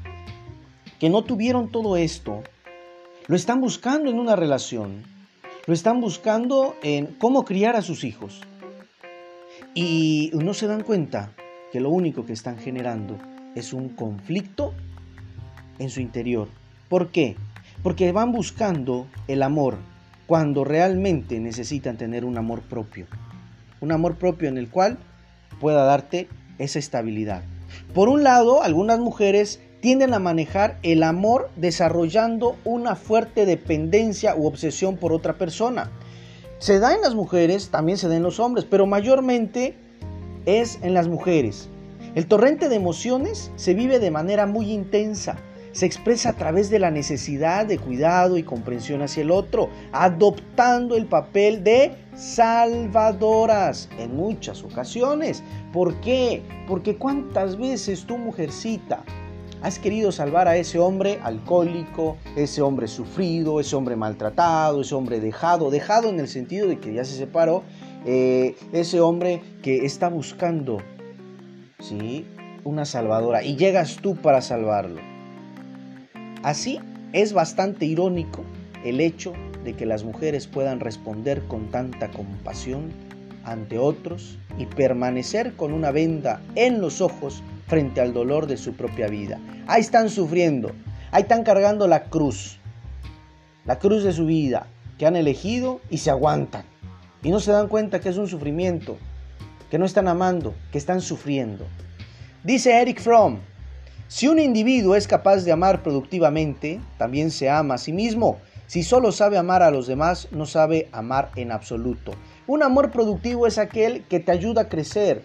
que 0.99 1.11
no 1.11 1.23
tuvieron 1.23 1.69
todo 1.69 1.97
esto, 1.97 2.41
lo 3.27 3.35
están 3.35 3.61
buscando 3.61 4.09
en 4.09 4.19
una 4.19 4.35
relación, 4.35 5.03
lo 5.65 5.73
están 5.73 6.01
buscando 6.01 6.75
en 6.83 7.07
cómo 7.17 7.45
criar 7.45 7.75
a 7.75 7.81
sus 7.81 8.03
hijos. 8.03 8.41
Y 9.73 10.31
no 10.33 10.53
se 10.53 10.67
dan 10.67 10.83
cuenta 10.83 11.31
que 11.71 11.79
lo 11.79 11.89
único 11.89 12.25
que 12.25 12.33
están 12.33 12.57
generando 12.57 13.17
es 13.55 13.73
un 13.73 13.89
conflicto 13.89 14.73
en 15.79 15.89
su 15.89 16.01
interior. 16.01 16.49
¿Por 16.89 17.09
qué? 17.09 17.35
Porque 17.81 18.11
van 18.11 18.31
buscando 18.31 19.07
el 19.27 19.41
amor 19.41 19.77
cuando 20.27 20.63
realmente 20.63 21.39
necesitan 21.39 21.97
tener 21.97 22.25
un 22.25 22.37
amor 22.37 22.61
propio. 22.61 23.07
Un 23.79 23.91
amor 23.91 24.15
propio 24.15 24.49
en 24.49 24.57
el 24.57 24.69
cual 24.69 24.97
pueda 25.59 25.85
darte 25.85 26.27
esa 26.59 26.79
estabilidad. 26.79 27.43
Por 27.93 28.09
un 28.09 28.23
lado, 28.23 28.63
algunas 28.63 28.99
mujeres 28.99 29.59
tienden 29.83 30.13
a 30.13 30.19
manejar 30.19 30.79
el 30.81 31.03
amor 31.03 31.49
desarrollando 31.57 32.55
una 32.63 32.95
fuerte 32.95 33.45
dependencia 33.45 34.33
u 34.33 34.47
obsesión 34.47 34.95
por 34.95 35.11
otra 35.11 35.37
persona. 35.37 35.91
Se 36.57 36.79
da 36.79 36.95
en 36.95 37.01
las 37.01 37.15
mujeres, 37.15 37.67
también 37.67 37.97
se 37.97 38.07
da 38.07 38.15
en 38.15 38.23
los 38.23 38.39
hombres, 38.39 38.63
pero 38.63 38.85
mayormente 38.85 39.75
es 40.45 40.79
en 40.83 40.93
las 40.93 41.09
mujeres. 41.09 41.67
El 42.15 42.27
torrente 42.27 42.69
de 42.69 42.77
emociones 42.77 43.51
se 43.57 43.73
vive 43.73 43.99
de 43.99 44.09
manera 44.09 44.45
muy 44.45 44.71
intensa. 44.71 45.35
Se 45.73 45.85
expresa 45.85 46.29
a 46.29 46.37
través 46.37 46.69
de 46.69 46.79
la 46.79 46.89
necesidad 46.89 47.65
de 47.65 47.77
cuidado 47.77 48.37
y 48.37 48.43
comprensión 48.43 49.01
hacia 49.01 49.23
el 49.23 49.31
otro, 49.31 49.67
adoptando 49.91 50.95
el 50.95 51.07
papel 51.07 51.61
de 51.61 51.91
salvadoras 52.15 53.89
en 53.99 54.15
muchas 54.15 54.63
ocasiones. 54.63 55.43
¿Por 55.73 55.95
qué? 55.95 56.41
Porque 56.69 56.95
cuántas 56.95 57.57
veces 57.57 58.05
tu 58.05 58.17
mujercita 58.17 59.03
Has 59.63 59.79
querido 59.79 60.11
salvar 60.11 60.49
a 60.49 60.57
ese 60.57 60.77
hombre 60.77 61.19
alcohólico, 61.23 62.17
ese 62.35 62.61
hombre 62.61 62.89
sufrido, 62.89 63.61
ese 63.61 63.77
hombre 63.77 63.95
maltratado, 63.95 64.81
ese 64.81 64.93
hombre 64.93 65.21
dejado, 65.21 65.71
dejado 65.71 66.09
en 66.09 66.19
el 66.19 66.27
sentido 66.27 66.67
de 66.67 66.79
que 66.79 66.93
ya 66.93 67.05
se 67.05 67.15
separó, 67.15 67.63
eh, 68.05 68.57
ese 68.73 68.99
hombre 68.99 69.41
que 69.61 69.85
está 69.85 70.09
buscando, 70.09 70.79
¿sí? 71.79 72.25
Una 72.65 72.83
salvadora 72.83 73.41
y 73.41 73.55
llegas 73.55 73.99
tú 74.01 74.17
para 74.17 74.41
salvarlo. 74.41 74.99
Así 76.43 76.79
es 77.13 77.31
bastante 77.31 77.85
irónico 77.85 78.43
el 78.83 78.99
hecho 78.99 79.31
de 79.63 79.77
que 79.77 79.85
las 79.85 80.03
mujeres 80.03 80.45
puedan 80.45 80.81
responder 80.81 81.41
con 81.43 81.71
tanta 81.71 82.11
compasión 82.11 82.91
ante 83.45 83.79
otros 83.79 84.37
y 84.57 84.65
permanecer 84.65 85.53
con 85.53 85.71
una 85.71 85.91
venda 85.91 86.41
en 86.55 86.81
los 86.81 86.99
ojos 86.99 87.41
frente 87.67 88.01
al 88.01 88.13
dolor 88.13 88.47
de 88.47 88.57
su 88.57 88.73
propia 88.73 89.07
vida. 89.07 89.39
Ahí 89.67 89.81
están 89.81 90.09
sufriendo, 90.09 90.71
ahí 91.11 91.23
están 91.23 91.43
cargando 91.43 91.87
la 91.87 92.05
cruz, 92.05 92.59
la 93.65 93.79
cruz 93.79 94.03
de 94.03 94.13
su 94.13 94.25
vida 94.25 94.67
que 94.97 95.05
han 95.05 95.15
elegido 95.15 95.81
y 95.89 95.99
se 95.99 96.09
aguantan. 96.09 96.63
Y 97.21 97.31
no 97.31 97.39
se 97.39 97.51
dan 97.51 97.67
cuenta 97.67 97.99
que 97.99 98.09
es 98.09 98.17
un 98.17 98.27
sufrimiento, 98.27 98.97
que 99.71 99.79
no 99.79 99.85
están 99.85 100.07
amando, 100.07 100.53
que 100.71 100.77
están 100.77 101.01
sufriendo. 101.01 101.65
Dice 102.43 102.81
Eric 102.81 102.99
Fromm, 102.99 103.39
si 104.07 104.27
un 104.27 104.37
individuo 104.37 104.95
es 104.95 105.07
capaz 105.07 105.37
de 105.37 105.51
amar 105.51 105.81
productivamente, 105.81 106.79
también 106.97 107.31
se 107.31 107.49
ama 107.49 107.75
a 107.75 107.77
sí 107.79 107.93
mismo. 107.93 108.37
Si 108.67 108.83
solo 108.83 109.11
sabe 109.11 109.37
amar 109.37 109.63
a 109.63 109.71
los 109.71 109.87
demás, 109.87 110.27
no 110.31 110.45
sabe 110.45 110.89
amar 110.91 111.31
en 111.35 111.51
absoluto. 111.51 112.11
Un 112.45 112.61
amor 112.61 112.91
productivo 112.91 113.47
es 113.47 113.57
aquel 113.57 114.03
que 114.03 114.19
te 114.19 114.31
ayuda 114.31 114.63
a 114.63 114.69
crecer, 114.69 115.23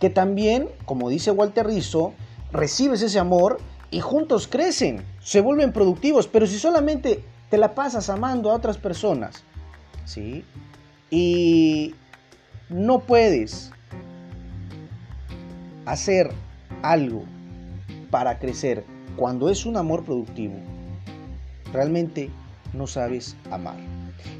que 0.00 0.10
también, 0.10 0.68
como 0.84 1.08
dice 1.08 1.30
Walter 1.30 1.66
Rizzo, 1.66 2.12
recibes 2.52 3.02
ese 3.02 3.18
amor 3.18 3.58
y 3.90 4.00
juntos 4.00 4.48
crecen, 4.48 5.04
se 5.20 5.40
vuelven 5.40 5.72
productivos, 5.72 6.26
pero 6.26 6.46
si 6.46 6.58
solamente 6.58 7.24
te 7.50 7.58
la 7.58 7.74
pasas 7.74 8.10
amando 8.10 8.50
a 8.50 8.54
otras 8.54 8.78
personas, 8.78 9.44
¿sí? 10.04 10.44
Y 11.10 11.94
no 12.68 13.00
puedes 13.00 13.70
hacer 15.86 16.30
algo 16.82 17.24
para 18.10 18.38
crecer 18.38 18.84
cuando 19.16 19.48
es 19.48 19.64
un 19.66 19.76
amor 19.76 20.04
productivo, 20.04 20.54
realmente 21.72 22.30
no 22.72 22.86
sabes 22.86 23.36
amar. 23.50 23.76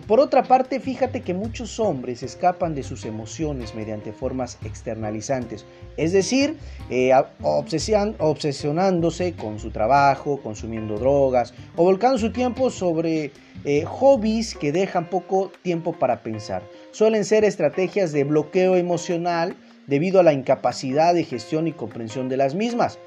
Por 0.07 0.21
otra 0.21 0.43
parte, 0.43 0.81
fíjate 0.81 1.23
que 1.23 1.33
muchos 1.33 1.81
hombres 1.81 2.23
escapan 2.23 2.75
de 2.75 2.83
sus 2.83 3.05
emociones 3.05 3.75
mediante 3.75 4.12
formas 4.12 4.59
externalizantes, 4.64 5.64
es 5.97 6.12
decir, 6.12 6.59
eh, 6.91 7.12
obsesionándose 7.43 9.33
con 9.33 9.59
su 9.59 9.71
trabajo, 9.71 10.41
consumiendo 10.43 10.99
drogas 10.99 11.55
o 11.76 11.85
volcando 11.85 12.19
su 12.19 12.33
tiempo 12.33 12.71
sobre 12.71 13.33
eh, 13.64 13.85
hobbies 13.85 14.55
que 14.55 14.73
dejan 14.73 15.09
poco 15.09 15.50
tiempo 15.62 15.93
para 15.93 16.23
pensar. 16.23 16.62
Suelen 16.91 17.25
ser 17.25 17.45
estrategias 17.45 18.12
de 18.12 18.25
bloqueo 18.25 18.76
emocional 18.76 19.57
debido 19.87 20.21
a 20.21 20.23
la 20.23 20.33
incapacidad 20.33 21.14
de 21.14 21.25
gestión 21.25 21.67
y 21.67 21.73
comprensión 21.73 22.29
de 22.29 22.37
las 22.37 22.55
mismas. 22.55 22.99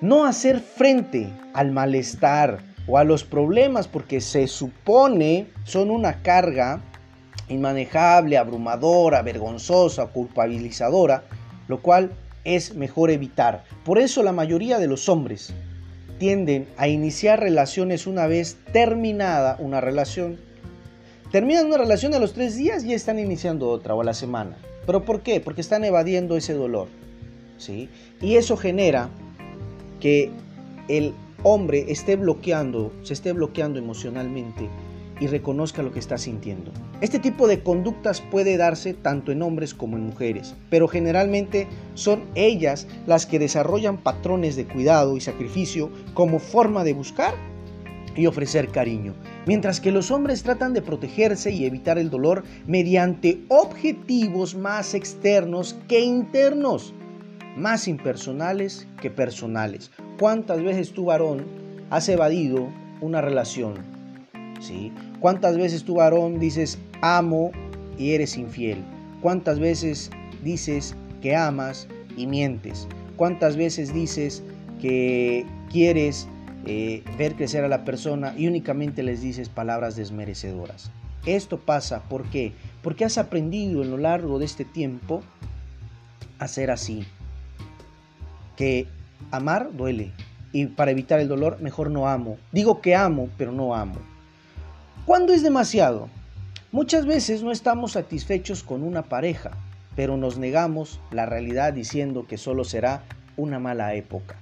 No 0.00 0.26
hacer 0.26 0.60
frente 0.60 1.28
al 1.52 1.70
malestar, 1.70 2.73
o 2.86 2.98
a 2.98 3.04
los 3.04 3.24
problemas 3.24 3.88
porque 3.88 4.20
se 4.20 4.46
supone 4.46 5.46
son 5.64 5.90
una 5.90 6.22
carga 6.22 6.80
inmanejable, 7.48 8.38
abrumadora, 8.38 9.22
vergonzosa, 9.22 10.06
culpabilizadora, 10.06 11.24
lo 11.68 11.80
cual 11.80 12.12
es 12.44 12.74
mejor 12.74 13.10
evitar. 13.10 13.64
Por 13.84 13.98
eso 13.98 14.22
la 14.22 14.32
mayoría 14.32 14.78
de 14.78 14.86
los 14.86 15.08
hombres 15.08 15.54
tienden 16.18 16.68
a 16.76 16.88
iniciar 16.88 17.40
relaciones 17.40 18.06
una 18.06 18.26
vez 18.26 18.58
terminada 18.72 19.56
una 19.58 19.80
relación. 19.80 20.38
Terminan 21.30 21.66
una 21.66 21.78
relación 21.78 22.14
a 22.14 22.18
los 22.18 22.32
tres 22.32 22.56
días 22.56 22.84
y 22.84 22.94
están 22.94 23.18
iniciando 23.18 23.68
otra 23.68 23.94
o 23.94 24.00
a 24.00 24.04
la 24.04 24.14
semana. 24.14 24.56
¿Pero 24.86 25.04
por 25.04 25.22
qué? 25.22 25.40
Porque 25.40 25.60
están 25.60 25.84
evadiendo 25.84 26.36
ese 26.36 26.52
dolor. 26.52 26.88
¿sí? 27.58 27.88
Y 28.20 28.36
eso 28.36 28.56
genera 28.56 29.08
que 30.00 30.30
el 30.88 31.14
hombre 31.42 31.86
esté 31.88 32.16
bloqueando, 32.16 32.92
se 33.02 33.12
esté 33.14 33.32
bloqueando 33.32 33.78
emocionalmente 33.78 34.68
y 35.20 35.26
reconozca 35.26 35.82
lo 35.82 35.92
que 35.92 35.98
está 35.98 36.18
sintiendo. 36.18 36.72
Este 37.00 37.18
tipo 37.18 37.46
de 37.46 37.62
conductas 37.62 38.20
puede 38.20 38.56
darse 38.56 38.94
tanto 38.94 39.32
en 39.32 39.42
hombres 39.42 39.74
como 39.74 39.96
en 39.96 40.06
mujeres, 40.06 40.54
pero 40.70 40.88
generalmente 40.88 41.68
son 41.94 42.24
ellas 42.34 42.86
las 43.06 43.26
que 43.26 43.38
desarrollan 43.38 43.98
patrones 43.98 44.56
de 44.56 44.66
cuidado 44.66 45.16
y 45.16 45.20
sacrificio 45.20 45.90
como 46.14 46.38
forma 46.38 46.84
de 46.84 46.94
buscar 46.94 47.34
y 48.16 48.26
ofrecer 48.26 48.68
cariño, 48.68 49.14
mientras 49.46 49.80
que 49.80 49.90
los 49.90 50.10
hombres 50.10 50.42
tratan 50.42 50.72
de 50.72 50.82
protegerse 50.82 51.50
y 51.50 51.64
evitar 51.64 51.98
el 51.98 52.10
dolor 52.10 52.44
mediante 52.66 53.44
objetivos 53.48 54.54
más 54.54 54.94
externos 54.94 55.76
que 55.88 56.00
internos 56.00 56.94
más 57.56 57.88
impersonales 57.88 58.86
que 59.00 59.10
personales. 59.10 59.90
¿Cuántas 60.18 60.62
veces 60.62 60.92
tu 60.92 61.06
varón 61.06 61.44
has 61.90 62.08
evadido 62.08 62.68
una 63.00 63.20
relación? 63.20 63.74
¿Sí? 64.60 64.92
¿Cuántas 65.20 65.56
veces 65.56 65.84
tu 65.84 65.96
varón 65.96 66.38
dices 66.38 66.78
amo 67.02 67.52
y 67.98 68.12
eres 68.12 68.36
infiel? 68.36 68.82
¿Cuántas 69.20 69.58
veces 69.58 70.10
dices 70.42 70.94
que 71.22 71.36
amas 71.36 71.88
y 72.16 72.26
mientes? 72.26 72.88
¿Cuántas 73.16 73.56
veces 73.56 73.94
dices 73.94 74.42
que 74.80 75.46
quieres 75.70 76.28
eh, 76.66 77.02
ver 77.18 77.34
crecer 77.34 77.64
a 77.64 77.68
la 77.68 77.84
persona 77.84 78.34
y 78.36 78.48
únicamente 78.48 79.02
les 79.02 79.22
dices 79.22 79.48
palabras 79.48 79.96
desmerecedoras? 79.96 80.90
Esto 81.26 81.58
pasa, 81.58 82.02
¿por 82.02 82.24
qué? 82.24 82.52
Porque 82.82 83.04
has 83.04 83.16
aprendido 83.16 83.82
en 83.82 83.90
lo 83.90 83.96
largo 83.96 84.38
de 84.38 84.44
este 84.44 84.64
tiempo 84.64 85.22
a 86.38 86.48
ser 86.48 86.70
así. 86.70 87.06
Que 88.56 88.86
amar 89.30 89.70
duele. 89.72 90.12
Y 90.52 90.66
para 90.66 90.90
evitar 90.90 91.20
el 91.20 91.28
dolor, 91.28 91.60
mejor 91.60 91.90
no 91.90 92.08
amo. 92.08 92.38
Digo 92.52 92.80
que 92.80 92.94
amo, 92.94 93.28
pero 93.36 93.52
no 93.52 93.74
amo. 93.74 93.96
¿Cuándo 95.04 95.32
es 95.32 95.42
demasiado? 95.42 96.08
Muchas 96.72 97.06
veces 97.06 97.42
no 97.42 97.52
estamos 97.52 97.92
satisfechos 97.92 98.62
con 98.62 98.82
una 98.82 99.02
pareja, 99.02 99.50
pero 99.96 100.16
nos 100.16 100.38
negamos 100.38 101.00
la 101.10 101.26
realidad 101.26 101.72
diciendo 101.72 102.26
que 102.26 102.38
solo 102.38 102.64
será 102.64 103.02
una 103.36 103.58
mala 103.58 103.94
época. 103.94 104.36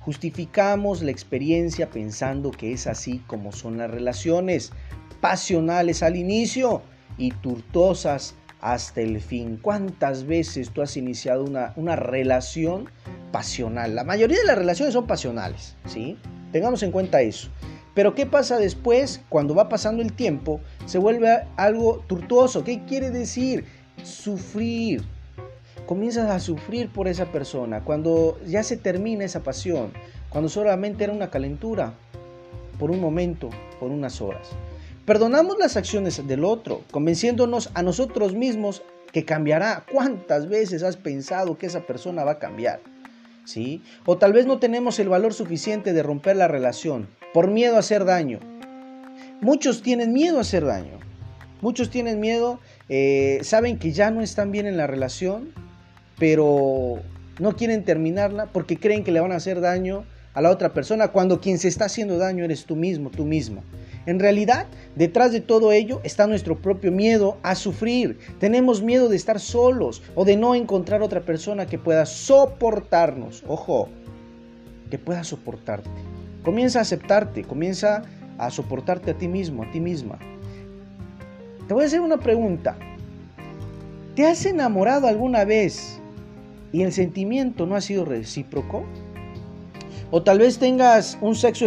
Justificamos 0.00 1.02
la 1.02 1.10
experiencia 1.10 1.90
pensando 1.90 2.50
que 2.50 2.72
es 2.72 2.86
así 2.86 3.22
como 3.26 3.52
son 3.52 3.78
las 3.78 3.90
relaciones, 3.90 4.72
pasionales 5.20 6.02
al 6.02 6.16
inicio 6.16 6.82
y 7.18 7.32
turtosas 7.32 8.34
hasta 8.60 9.00
el 9.00 9.20
fin. 9.20 9.58
¿Cuántas 9.60 10.26
veces 10.26 10.70
tú 10.70 10.82
has 10.82 10.96
iniciado 10.96 11.44
una, 11.44 11.72
una 11.76 11.96
relación 11.96 12.90
pasional? 13.32 13.94
La 13.94 14.04
mayoría 14.04 14.38
de 14.38 14.44
las 14.44 14.58
relaciones 14.58 14.94
son 14.94 15.06
pasionales, 15.06 15.76
¿sí? 15.86 16.16
Tengamos 16.52 16.82
en 16.82 16.90
cuenta 16.90 17.22
eso. 17.22 17.48
Pero 17.94 18.14
¿qué 18.14 18.26
pasa 18.26 18.58
después? 18.58 19.20
Cuando 19.28 19.54
va 19.54 19.68
pasando 19.68 20.02
el 20.02 20.12
tiempo, 20.12 20.60
se 20.86 20.98
vuelve 20.98 21.44
algo 21.56 22.04
turtuoso. 22.06 22.64
¿Qué 22.64 22.84
quiere 22.84 23.10
decir? 23.10 23.64
Sufrir. 24.02 25.02
Comienzas 25.86 26.30
a 26.30 26.38
sufrir 26.38 26.92
por 26.92 27.08
esa 27.08 27.26
persona. 27.26 27.82
Cuando 27.82 28.38
ya 28.46 28.62
se 28.62 28.76
termina 28.76 29.24
esa 29.24 29.42
pasión. 29.42 29.92
Cuando 30.28 30.48
solamente 30.48 31.04
era 31.04 31.12
una 31.12 31.30
calentura. 31.30 31.94
Por 32.78 32.90
un 32.90 33.00
momento, 33.00 33.50
por 33.80 33.90
unas 33.90 34.20
horas. 34.20 34.50
Perdonamos 35.06 35.58
las 35.58 35.76
acciones 35.76 36.26
del 36.26 36.44
otro, 36.44 36.82
convenciéndonos 36.90 37.70
a 37.74 37.82
nosotros 37.82 38.34
mismos 38.34 38.82
que 39.12 39.24
cambiará. 39.24 39.84
¿Cuántas 39.90 40.48
veces 40.48 40.82
has 40.82 40.96
pensado 40.96 41.58
que 41.58 41.66
esa 41.66 41.86
persona 41.86 42.24
va 42.24 42.32
a 42.32 42.38
cambiar? 42.38 42.80
¿Sí? 43.44 43.82
O 44.06 44.18
tal 44.18 44.32
vez 44.32 44.46
no 44.46 44.58
tenemos 44.58 44.98
el 44.98 45.08
valor 45.08 45.34
suficiente 45.34 45.92
de 45.92 46.02
romper 46.02 46.36
la 46.36 46.48
relación 46.48 47.08
por 47.32 47.50
miedo 47.50 47.76
a 47.76 47.80
hacer 47.80 48.04
daño. 48.04 48.38
Muchos 49.40 49.82
tienen 49.82 50.12
miedo 50.12 50.38
a 50.38 50.42
hacer 50.42 50.64
daño. 50.64 50.98
Muchos 51.62 51.90
tienen 51.90 52.20
miedo, 52.20 52.58
eh, 52.88 53.40
saben 53.42 53.78
que 53.78 53.92
ya 53.92 54.10
no 54.10 54.22
están 54.22 54.50
bien 54.50 54.66
en 54.66 54.78
la 54.78 54.86
relación, 54.86 55.52
pero 56.18 57.00
no 57.38 57.56
quieren 57.56 57.84
terminarla 57.84 58.46
porque 58.46 58.78
creen 58.78 59.04
que 59.04 59.12
le 59.12 59.20
van 59.20 59.32
a 59.32 59.36
hacer 59.36 59.60
daño 59.60 60.04
a 60.32 60.40
la 60.40 60.50
otra 60.50 60.72
persona 60.72 61.08
cuando 61.08 61.40
quien 61.40 61.58
se 61.58 61.68
está 61.68 61.86
haciendo 61.86 62.18
daño 62.18 62.44
eres 62.44 62.64
tú 62.64 62.76
mismo, 62.76 63.10
tú 63.10 63.24
misma. 63.24 63.62
En 64.06 64.18
realidad, 64.18 64.66
detrás 64.96 65.32
de 65.32 65.40
todo 65.40 65.72
ello 65.72 66.00
está 66.04 66.26
nuestro 66.26 66.58
propio 66.58 66.92
miedo 66.92 67.38
a 67.42 67.54
sufrir. 67.54 68.18
Tenemos 68.38 68.82
miedo 68.82 69.08
de 69.08 69.16
estar 69.16 69.40
solos 69.40 70.02
o 70.14 70.24
de 70.24 70.36
no 70.36 70.54
encontrar 70.54 71.02
otra 71.02 71.20
persona 71.20 71.66
que 71.66 71.78
pueda 71.78 72.06
soportarnos. 72.06 73.44
Ojo, 73.46 73.88
que 74.90 74.98
pueda 74.98 75.24
soportarte. 75.24 75.90
Comienza 76.42 76.78
a 76.78 76.82
aceptarte, 76.82 77.44
comienza 77.44 78.02
a 78.38 78.50
soportarte 78.50 79.10
a 79.10 79.18
ti 79.18 79.28
mismo, 79.28 79.64
a 79.64 79.70
ti 79.70 79.80
misma. 79.80 80.18
Te 81.68 81.74
voy 81.74 81.84
a 81.84 81.86
hacer 81.86 82.00
una 82.00 82.18
pregunta. 82.18 82.76
¿Te 84.14 84.26
has 84.26 84.44
enamorado 84.46 85.06
alguna 85.06 85.44
vez 85.44 86.00
y 86.72 86.82
el 86.82 86.92
sentimiento 86.92 87.66
no 87.66 87.76
ha 87.76 87.80
sido 87.80 88.04
recíproco? 88.04 88.84
O 90.10 90.22
tal 90.22 90.38
vez 90.38 90.58
tengas 90.58 91.18
un 91.20 91.34
sexo, 91.34 91.66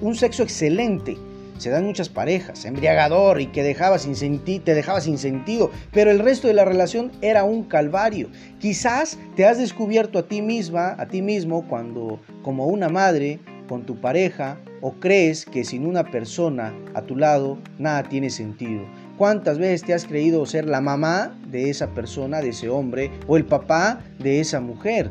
un 0.00 0.14
sexo 0.14 0.42
excelente 0.42 1.16
se 1.58 1.70
dan 1.70 1.84
muchas 1.84 2.08
parejas, 2.08 2.64
embriagador 2.64 3.40
y 3.40 3.46
que 3.46 3.62
dejaba 3.62 3.98
sin 3.98 4.14
te 4.40 4.74
dejaba 4.74 5.00
sin 5.00 5.18
sentido, 5.18 5.70
pero 5.92 6.10
el 6.10 6.18
resto 6.18 6.48
de 6.48 6.54
la 6.54 6.64
relación 6.64 7.12
era 7.20 7.44
un 7.44 7.64
calvario. 7.64 8.28
Quizás 8.58 9.18
te 9.36 9.46
has 9.46 9.58
descubierto 9.58 10.18
a 10.18 10.28
ti 10.28 10.42
misma, 10.42 10.96
a 10.98 11.06
ti 11.06 11.22
mismo, 11.22 11.66
cuando 11.68 12.20
como 12.42 12.66
una 12.66 12.88
madre 12.88 13.38
con 13.68 13.84
tu 13.86 14.00
pareja 14.00 14.58
o 14.82 14.94
crees 14.94 15.46
que 15.46 15.64
sin 15.64 15.86
una 15.86 16.10
persona 16.10 16.74
a 16.94 17.02
tu 17.02 17.16
lado 17.16 17.58
nada 17.78 18.02
tiene 18.02 18.30
sentido. 18.30 18.82
¿Cuántas 19.16 19.58
veces 19.58 19.84
te 19.84 19.94
has 19.94 20.04
creído 20.04 20.44
ser 20.44 20.66
la 20.66 20.80
mamá 20.80 21.38
de 21.50 21.70
esa 21.70 21.94
persona, 21.94 22.40
de 22.40 22.48
ese 22.48 22.68
hombre, 22.68 23.10
o 23.26 23.36
el 23.36 23.44
papá 23.44 24.00
de 24.18 24.40
esa 24.40 24.60
mujer? 24.60 25.10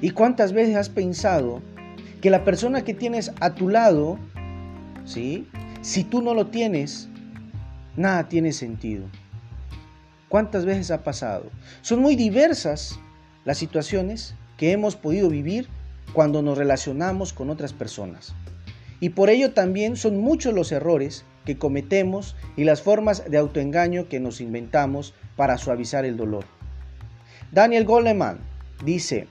¿Y 0.00 0.10
cuántas 0.10 0.52
veces 0.52 0.76
has 0.76 0.88
pensado 0.88 1.62
que 2.20 2.30
la 2.30 2.44
persona 2.44 2.84
que 2.84 2.94
tienes 2.94 3.32
a 3.40 3.54
tu 3.54 3.68
lado 3.68 4.18
¿sí? 5.04 5.46
Si 5.82 6.04
tú 6.04 6.22
no 6.22 6.34
lo 6.34 6.46
tienes, 6.46 7.08
nada 7.96 8.28
tiene 8.28 8.52
sentido. 8.52 9.04
¿Cuántas 10.28 10.64
veces 10.64 10.90
ha 10.90 11.04
pasado? 11.04 11.50
Son 11.82 12.00
muy 12.00 12.16
diversas 12.16 12.98
las 13.44 13.58
situaciones 13.58 14.34
que 14.56 14.72
hemos 14.72 14.96
podido 14.96 15.28
vivir 15.28 15.68
cuando 16.12 16.42
nos 16.42 16.58
relacionamos 16.58 17.32
con 17.32 17.50
otras 17.50 17.72
personas. 17.72 18.34
Y 19.00 19.10
por 19.10 19.28
ello 19.28 19.52
también 19.52 19.96
son 19.96 20.18
muchos 20.18 20.54
los 20.54 20.72
errores 20.72 21.24
que 21.44 21.58
cometemos 21.58 22.36
y 22.56 22.64
las 22.64 22.80
formas 22.80 23.30
de 23.30 23.36
autoengaño 23.36 24.08
que 24.08 24.18
nos 24.18 24.40
inventamos 24.40 25.12
para 25.36 25.58
suavizar 25.58 26.04
el 26.04 26.16
dolor. 26.16 26.44
Daniel 27.52 27.84
Goleman 27.84 28.38
dice, 28.84 29.28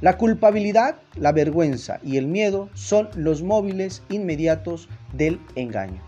la 0.00 0.16
culpabilidad, 0.16 0.96
la 1.16 1.32
vergüenza 1.32 1.98
y 2.04 2.18
el 2.18 2.28
miedo 2.28 2.68
son 2.74 3.08
los 3.16 3.42
móviles 3.42 4.02
inmediatos 4.08 4.88
del 5.12 5.40
engaño. 5.56 6.00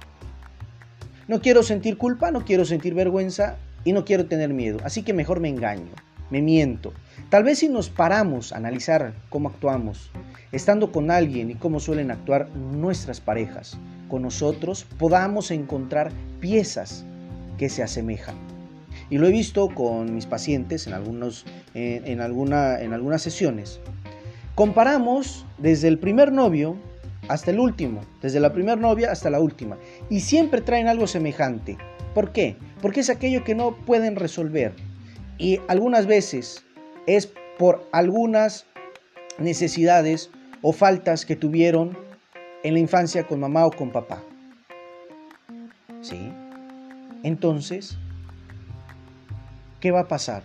No 1.26 1.40
quiero 1.40 1.64
sentir 1.64 1.96
culpa, 1.98 2.30
no 2.30 2.44
quiero 2.44 2.64
sentir 2.64 2.94
vergüenza 2.94 3.56
y 3.84 3.92
no 3.92 4.04
quiero 4.04 4.26
tener 4.26 4.54
miedo, 4.54 4.78
así 4.84 5.02
que 5.02 5.12
mejor 5.12 5.40
me 5.40 5.48
engaño, 5.48 5.90
me 6.30 6.40
miento. 6.40 6.92
Tal 7.30 7.42
vez 7.42 7.58
si 7.58 7.68
nos 7.68 7.88
paramos 7.88 8.52
a 8.52 8.58
analizar 8.58 9.12
cómo 9.28 9.48
actuamos, 9.48 10.12
estando 10.52 10.92
con 10.92 11.10
alguien 11.10 11.50
y 11.50 11.54
cómo 11.56 11.80
suelen 11.80 12.12
actuar 12.12 12.48
nuestras 12.50 13.20
parejas, 13.20 13.76
con 14.08 14.22
nosotros 14.22 14.86
podamos 14.98 15.50
encontrar 15.50 16.12
piezas 16.40 17.04
que 17.58 17.68
se 17.68 17.82
asemejan. 17.82 18.59
Y 19.10 19.18
lo 19.18 19.26
he 19.26 19.32
visto 19.32 19.68
con 19.68 20.14
mis 20.14 20.26
pacientes 20.26 20.86
en, 20.86 20.94
algunos, 20.94 21.44
en, 21.74 22.20
alguna, 22.20 22.80
en 22.80 22.92
algunas 22.92 23.22
sesiones. 23.22 23.80
Comparamos 24.54 25.44
desde 25.58 25.88
el 25.88 25.98
primer 25.98 26.32
novio 26.32 26.76
hasta 27.28 27.50
el 27.50 27.58
último, 27.58 28.02
desde 28.22 28.40
la 28.40 28.52
primera 28.52 28.76
novia 28.76 29.10
hasta 29.10 29.30
la 29.30 29.40
última. 29.40 29.78
Y 30.08 30.20
siempre 30.20 30.60
traen 30.60 30.86
algo 30.86 31.06
semejante. 31.06 31.76
¿Por 32.14 32.32
qué? 32.32 32.56
Porque 32.80 33.00
es 33.00 33.10
aquello 33.10 33.44
que 33.44 33.54
no 33.54 33.76
pueden 33.84 34.16
resolver. 34.16 34.74
Y 35.38 35.58
algunas 35.68 36.06
veces 36.06 36.64
es 37.06 37.28
por 37.58 37.88
algunas 37.92 38.66
necesidades 39.38 40.30
o 40.62 40.72
faltas 40.72 41.24
que 41.24 41.36
tuvieron 41.36 41.96
en 42.62 42.74
la 42.74 42.80
infancia 42.80 43.26
con 43.26 43.40
mamá 43.40 43.66
o 43.66 43.70
con 43.70 43.90
papá. 43.90 44.22
¿Sí? 46.02 46.32
Entonces, 47.22 47.98
¿qué 49.80 49.90
va 49.90 50.00
a 50.00 50.08
pasar? 50.08 50.42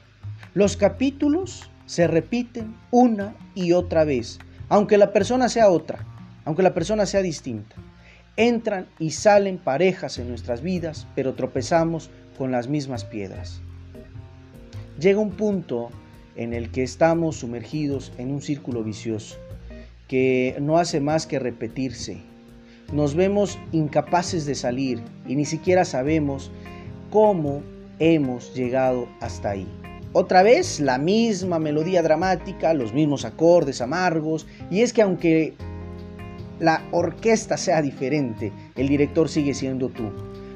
Los 0.53 0.77
capítulos 0.77 1.69
se 1.85 2.07
repiten 2.07 2.75
una 2.91 3.35
y 3.53 3.73
otra 3.73 4.03
vez, 4.05 4.39
aunque 4.69 4.97
la 4.97 5.13
persona 5.13 5.49
sea 5.49 5.69
otra, 5.69 6.05
aunque 6.45 6.63
la 6.63 6.73
persona 6.73 7.05
sea 7.05 7.21
distinta. 7.21 7.75
Entran 8.37 8.87
y 8.99 9.11
salen 9.11 9.57
parejas 9.57 10.17
en 10.17 10.29
nuestras 10.29 10.61
vidas, 10.61 11.07
pero 11.15 11.35
tropezamos 11.35 12.09
con 12.37 12.51
las 12.51 12.67
mismas 12.67 13.05
piedras. 13.05 13.61
Llega 14.99 15.19
un 15.19 15.31
punto 15.31 15.89
en 16.35 16.53
el 16.53 16.71
que 16.71 16.83
estamos 16.83 17.37
sumergidos 17.37 18.11
en 18.17 18.31
un 18.31 18.41
círculo 18.41 18.83
vicioso 18.83 19.37
que 20.07 20.55
no 20.61 20.77
hace 20.77 20.99
más 20.99 21.25
que 21.25 21.39
repetirse. 21.39 22.21
Nos 22.93 23.15
vemos 23.15 23.57
incapaces 23.71 24.45
de 24.45 24.55
salir 24.55 25.01
y 25.27 25.35
ni 25.35 25.45
siquiera 25.45 25.85
sabemos 25.85 26.51
cómo 27.09 27.63
hemos 27.99 28.53
llegado 28.53 29.07
hasta 29.21 29.51
ahí. 29.51 29.67
Otra 30.13 30.43
vez 30.43 30.79
la 30.79 30.97
misma 30.97 31.59
melodía 31.59 32.01
dramática, 32.01 32.73
los 32.73 32.93
mismos 32.93 33.25
acordes 33.25 33.81
amargos, 33.81 34.47
y 34.71 34.81
es 34.81 34.93
que 34.93 35.01
aunque 35.01 35.53
la 36.59 36.81
orquesta 36.91 37.57
sea 37.57 37.81
diferente, 37.81 38.51
el 38.75 38.87
director 38.87 39.27
sigue 39.27 39.53
siendo 39.53 39.89
tú. 39.89 40.09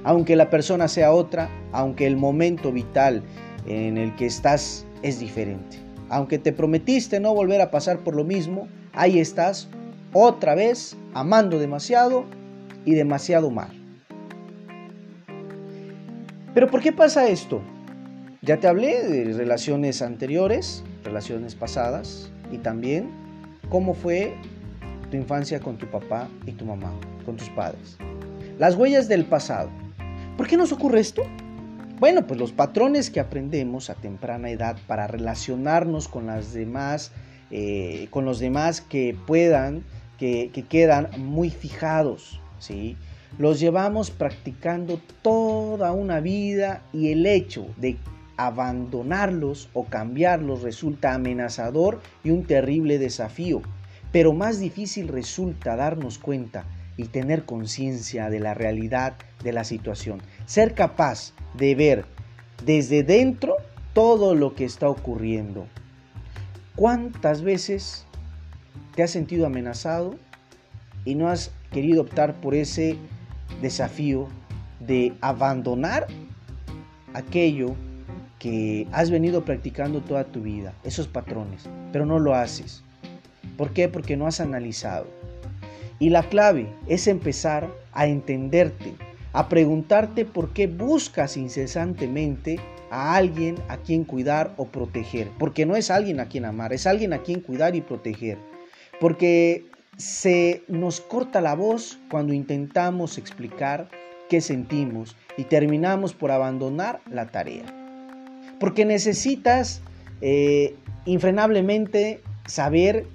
Aunque 0.04 0.38
la 0.38 0.50
persona 0.50 0.88
sea 0.88 1.12
otra, 1.12 1.50
aunque 1.74 2.08
el 2.08 2.16
momento 2.16 2.72
vital 2.72 3.22
en 3.68 3.98
el 3.98 4.16
que 4.16 4.26
estás 4.26 4.86
es 5.04 5.20
diferente. 5.20 5.78
Aunque 6.08 6.40
te 6.40 6.54
prometiste 6.54 7.20
no 7.20 7.34
volver 7.34 7.62
a 7.62 7.70
pasar 7.70 8.00
por 8.00 8.16
lo 8.16 8.24
mismo, 8.24 8.68
ahí 8.94 9.20
estás 9.20 9.68
otra 10.14 10.56
vez 10.56 10.98
amando 11.14 11.60
demasiado 11.60 12.24
y 12.86 12.94
demasiado 12.94 13.52
mal. 13.52 13.79
Pero 16.54 16.68
¿por 16.68 16.82
qué 16.82 16.92
pasa 16.92 17.28
esto? 17.28 17.62
Ya 18.42 18.58
te 18.58 18.68
hablé 18.68 19.04
de 19.04 19.34
relaciones 19.34 20.02
anteriores, 20.02 20.84
relaciones 21.04 21.56
pasadas 21.56 22.32
y 22.52 22.58
también 22.58 23.12
cómo 23.70 23.94
fue 23.94 24.34
tu 25.12 25.18
infancia 25.18 25.60
con 25.60 25.78
tu 25.78 25.88
papá 25.88 26.28
y 26.46 26.54
tu 26.54 26.66
mamá, 26.66 26.92
con 27.26 27.38
tus 27.38 27.50
padres. 27.50 27.98
Las 28.58 28.76
huellas 28.76 29.08
del 29.08 29.26
pasado. 29.26 29.70
¿Por 30.38 30.48
qué 30.48 30.58
nos 30.58 30.72
ocurre 30.72 31.00
esto? 31.00 31.24
Bueno, 32.00 32.26
pues 32.26 32.40
los 32.40 32.52
patrones 32.52 33.12
que 33.12 33.20
aprendemos 33.20 33.90
a 33.90 33.96
temprana 33.96 34.50
edad 34.50 34.78
para 34.88 35.06
relacionarnos 35.06 36.08
con 36.08 36.28
las 36.28 36.54
demás, 36.54 37.12
eh, 37.52 38.08
con 38.10 38.26
los 38.26 38.40
demás 38.40 38.82
que 38.82 39.16
puedan, 39.28 39.84
que, 40.18 40.50
que 40.54 40.64
quedan 40.64 41.10
muy 41.18 41.50
fijados, 41.50 42.40
¿sí? 42.58 42.96
Los 43.38 43.60
llevamos 43.60 44.12
practicando 44.12 45.00
toda 45.22 45.92
una 45.92 46.20
vida 46.20 46.82
y 46.92 47.12
el 47.12 47.26
hecho 47.26 47.68
de 47.78 47.98
abandonarlos 48.38 49.70
o 49.74 49.86
cambiarlos 49.86 50.62
resulta 50.62 51.14
amenazador 51.14 52.02
y 52.24 52.32
un 52.32 52.46
terrible 52.46 52.98
desafío. 52.98 53.62
Pero 54.12 54.34
más 54.34 54.60
difícil 54.60 55.08
resulta 55.08 55.76
darnos 55.76 56.18
cuenta 56.18 56.66
y 56.98 57.06
tener 57.06 57.46
conciencia 57.46 58.30
de 58.30 58.40
la 58.40 58.54
realidad 58.54 59.16
de 59.44 59.54
la 59.54 59.64
situación. 59.64 60.22
Ser 60.46 60.74
capaz 60.74 61.34
de 61.54 61.76
ver 61.76 62.06
desde 62.66 63.04
dentro 63.04 63.56
todo 63.94 64.36
lo 64.36 64.56
que 64.56 64.66
está 64.66 64.90
ocurriendo. 64.90 65.68
¿Cuántas 66.76 67.42
veces 67.42 68.06
te 68.96 69.04
has 69.04 69.12
sentido 69.12 69.46
amenazado 69.46 70.16
y 71.06 71.16
no 71.16 71.30
has 71.30 71.52
querido 71.72 72.02
optar 72.02 72.40
por 72.42 72.56
ese 72.56 72.98
desafío 73.62 74.28
de 74.80 75.14
abandonar 75.22 76.08
aquello 77.14 77.76
que 78.40 78.88
has 78.92 79.12
venido 79.12 79.44
practicando 79.44 80.02
toda 80.02 80.24
tu 80.24 80.42
vida, 80.42 80.74
esos 80.84 81.08
patrones, 81.08 81.70
pero 81.92 82.06
no 82.06 82.20
lo 82.20 82.36
haces. 82.36 82.84
¿Por 83.58 83.72
qué? 83.72 83.90
Porque 83.90 84.16
no 84.16 84.26
has 84.26 84.40
analizado. 84.40 85.08
Y 86.00 86.10
la 86.10 86.24
clave 86.24 86.68
es 86.88 87.08
empezar 87.08 87.70
a 87.92 88.08
entenderte, 88.08 88.94
a 89.34 89.50
preguntarte 89.50 90.24
por 90.24 90.54
qué 90.54 90.68
buscas 90.68 91.36
incesantemente 91.36 92.60
a 92.90 93.16
alguien 93.16 93.56
a 93.68 93.78
quien 93.78 94.06
cuidar 94.06 94.54
o 94.56 94.66
proteger. 94.66 95.30
Porque 95.38 95.66
no 95.66 95.76
es 95.76 95.92
alguien 95.92 96.22
a 96.22 96.30
quien 96.30 96.46
amar, 96.46 96.72
es 96.72 96.88
alguien 96.88 97.12
a 97.12 97.20
quien 97.20 97.42
cuidar 97.42 97.76
y 97.76 97.82
proteger. 97.82 98.38
Porque 99.02 99.66
se 100.00 100.64
nos 100.70 101.02
corta 101.02 101.42
la 101.42 101.56
voz 101.56 102.00
cuando 102.10 102.32
intentamos 102.32 103.18
explicar 103.18 103.90
qué 104.30 104.40
sentimos 104.40 105.18
y 105.36 105.44
terminamos 105.44 106.14
por 106.14 106.32
abandonar 106.32 107.02
la 107.12 107.28
tarea. 107.28 107.66
Porque 108.62 108.86
necesitas 108.86 109.82
eh, 110.22 110.78
infrenablemente 111.04 112.22
saber 112.46 113.08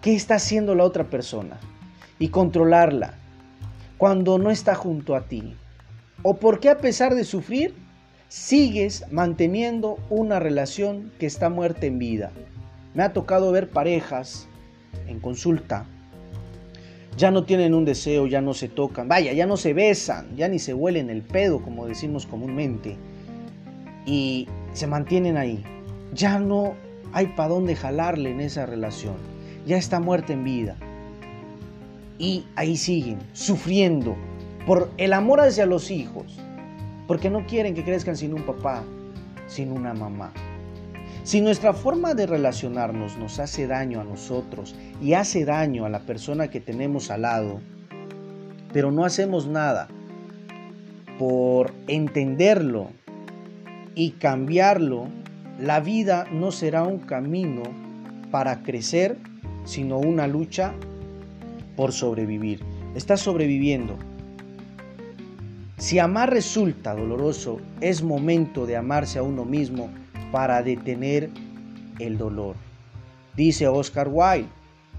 qué 0.00 0.14
está 0.14 0.36
haciendo 0.36 0.76
la 0.76 0.84
otra 0.84 1.10
persona 1.10 1.58
y 2.20 2.28
controlarla 2.28 3.14
cuando 3.96 4.38
no 4.38 4.52
está 4.52 4.76
junto 4.76 5.16
a 5.16 5.22
ti. 5.22 5.56
O 6.22 6.36
porque 6.36 6.70
a 6.70 6.78
pesar 6.78 7.16
de 7.16 7.24
sufrir, 7.24 7.74
sigues 8.28 9.04
manteniendo 9.10 9.98
una 10.08 10.38
relación 10.38 11.10
que 11.18 11.26
está 11.26 11.48
muerta 11.48 11.86
en 11.86 11.98
vida. 11.98 12.30
Me 12.94 13.02
ha 13.02 13.12
tocado 13.12 13.50
ver 13.50 13.70
parejas 13.70 14.46
en 15.08 15.18
consulta 15.18 15.84
ya 17.18 17.32
no 17.32 17.42
tienen 17.42 17.74
un 17.74 17.84
deseo, 17.84 18.28
ya 18.28 18.40
no 18.40 18.54
se 18.54 18.68
tocan, 18.68 19.08
vaya, 19.08 19.32
ya 19.32 19.44
no 19.44 19.56
se 19.56 19.74
besan, 19.74 20.36
ya 20.36 20.46
ni 20.46 20.60
se 20.60 20.72
huelen 20.72 21.10
el 21.10 21.22
pedo, 21.22 21.60
como 21.60 21.86
decimos 21.86 22.26
comúnmente, 22.26 22.96
y 24.06 24.46
se 24.72 24.86
mantienen 24.86 25.36
ahí. 25.36 25.64
Ya 26.14 26.38
no 26.38 26.74
hay 27.12 27.26
para 27.26 27.48
dónde 27.48 27.74
jalarle 27.74 28.30
en 28.30 28.40
esa 28.40 28.66
relación, 28.66 29.16
ya 29.66 29.76
está 29.76 29.98
muerta 29.98 30.32
en 30.32 30.44
vida. 30.44 30.76
Y 32.20 32.44
ahí 32.54 32.76
siguen, 32.76 33.18
sufriendo 33.32 34.16
por 34.64 34.88
el 34.96 35.12
amor 35.12 35.40
hacia 35.40 35.66
los 35.66 35.90
hijos, 35.90 36.38
porque 37.08 37.30
no 37.30 37.46
quieren 37.46 37.74
que 37.74 37.82
crezcan 37.82 38.16
sin 38.16 38.32
un 38.32 38.42
papá, 38.42 38.84
sin 39.48 39.72
una 39.72 39.92
mamá. 39.92 40.32
Si 41.28 41.42
nuestra 41.42 41.74
forma 41.74 42.14
de 42.14 42.24
relacionarnos 42.24 43.18
nos 43.18 43.38
hace 43.38 43.66
daño 43.66 44.00
a 44.00 44.04
nosotros 44.04 44.74
y 44.98 45.12
hace 45.12 45.44
daño 45.44 45.84
a 45.84 45.90
la 45.90 46.00
persona 46.00 46.48
que 46.48 46.58
tenemos 46.58 47.10
al 47.10 47.20
lado, 47.20 47.60
pero 48.72 48.90
no 48.92 49.04
hacemos 49.04 49.46
nada 49.46 49.88
por 51.18 51.74
entenderlo 51.86 52.92
y 53.94 54.12
cambiarlo, 54.12 55.08
la 55.60 55.80
vida 55.80 56.24
no 56.32 56.50
será 56.50 56.84
un 56.84 57.00
camino 57.00 57.62
para 58.30 58.62
crecer, 58.62 59.18
sino 59.66 59.98
una 59.98 60.26
lucha 60.26 60.72
por 61.76 61.92
sobrevivir. 61.92 62.62
Estás 62.94 63.20
sobreviviendo. 63.20 63.98
Si 65.76 65.98
amar 65.98 66.30
resulta 66.30 66.94
doloroso, 66.94 67.60
es 67.82 68.02
momento 68.02 68.64
de 68.64 68.78
amarse 68.78 69.18
a 69.18 69.22
uno 69.22 69.44
mismo 69.44 69.90
para 70.32 70.62
detener 70.62 71.30
el 71.98 72.18
dolor. 72.18 72.56
Dice 73.36 73.68
Oscar 73.68 74.08
Wilde, 74.10 74.48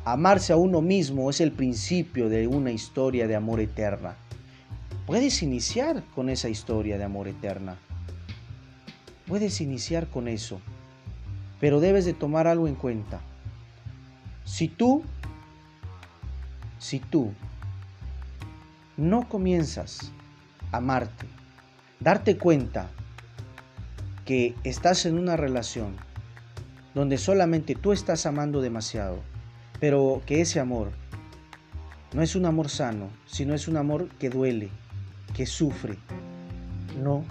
amarse 0.05 0.53
a 0.53 0.57
uno 0.57 0.81
mismo 0.81 1.29
es 1.29 1.41
el 1.41 1.51
principio 1.51 2.29
de 2.29 2.47
una 2.47 2.71
historia 2.71 3.27
de 3.27 3.35
amor 3.35 3.59
eterna. 3.59 4.15
Puedes 5.05 5.41
iniciar 5.41 6.03
con 6.15 6.29
esa 6.29 6.49
historia 6.49 6.97
de 6.97 7.03
amor 7.03 7.27
eterna. 7.27 7.77
Puedes 9.27 9.61
iniciar 9.61 10.07
con 10.07 10.27
eso. 10.27 10.61
Pero 11.59 11.79
debes 11.79 12.05
de 12.05 12.13
tomar 12.13 12.47
algo 12.47 12.67
en 12.67 12.75
cuenta. 12.75 13.19
Si 14.45 14.67
tú, 14.67 15.03
si 16.79 16.99
tú 16.99 17.31
no 18.97 19.27
comienzas 19.27 20.11
a 20.71 20.77
amarte, 20.77 21.27
darte 21.99 22.37
cuenta 22.37 22.89
que 24.29 24.53
estás 24.63 25.07
en 25.07 25.17
una 25.17 25.37
relación 25.37 25.95
donde 26.93 27.17
solamente 27.17 27.73
tú 27.73 27.93
estás 27.93 28.27
amando 28.27 28.61
demasiado, 28.61 29.17
pero 29.79 30.21
que 30.27 30.41
ese 30.41 30.59
amor 30.59 30.91
no 32.13 32.21
es 32.21 32.35
un 32.35 32.45
amor 32.45 32.69
sano, 32.69 33.09
sino 33.25 33.55
es 33.55 33.67
un 33.67 33.75
amor 33.75 34.07
que 34.19 34.29
duele, 34.29 34.69
que 35.33 35.47
sufre, 35.47 35.97
no 37.01 37.23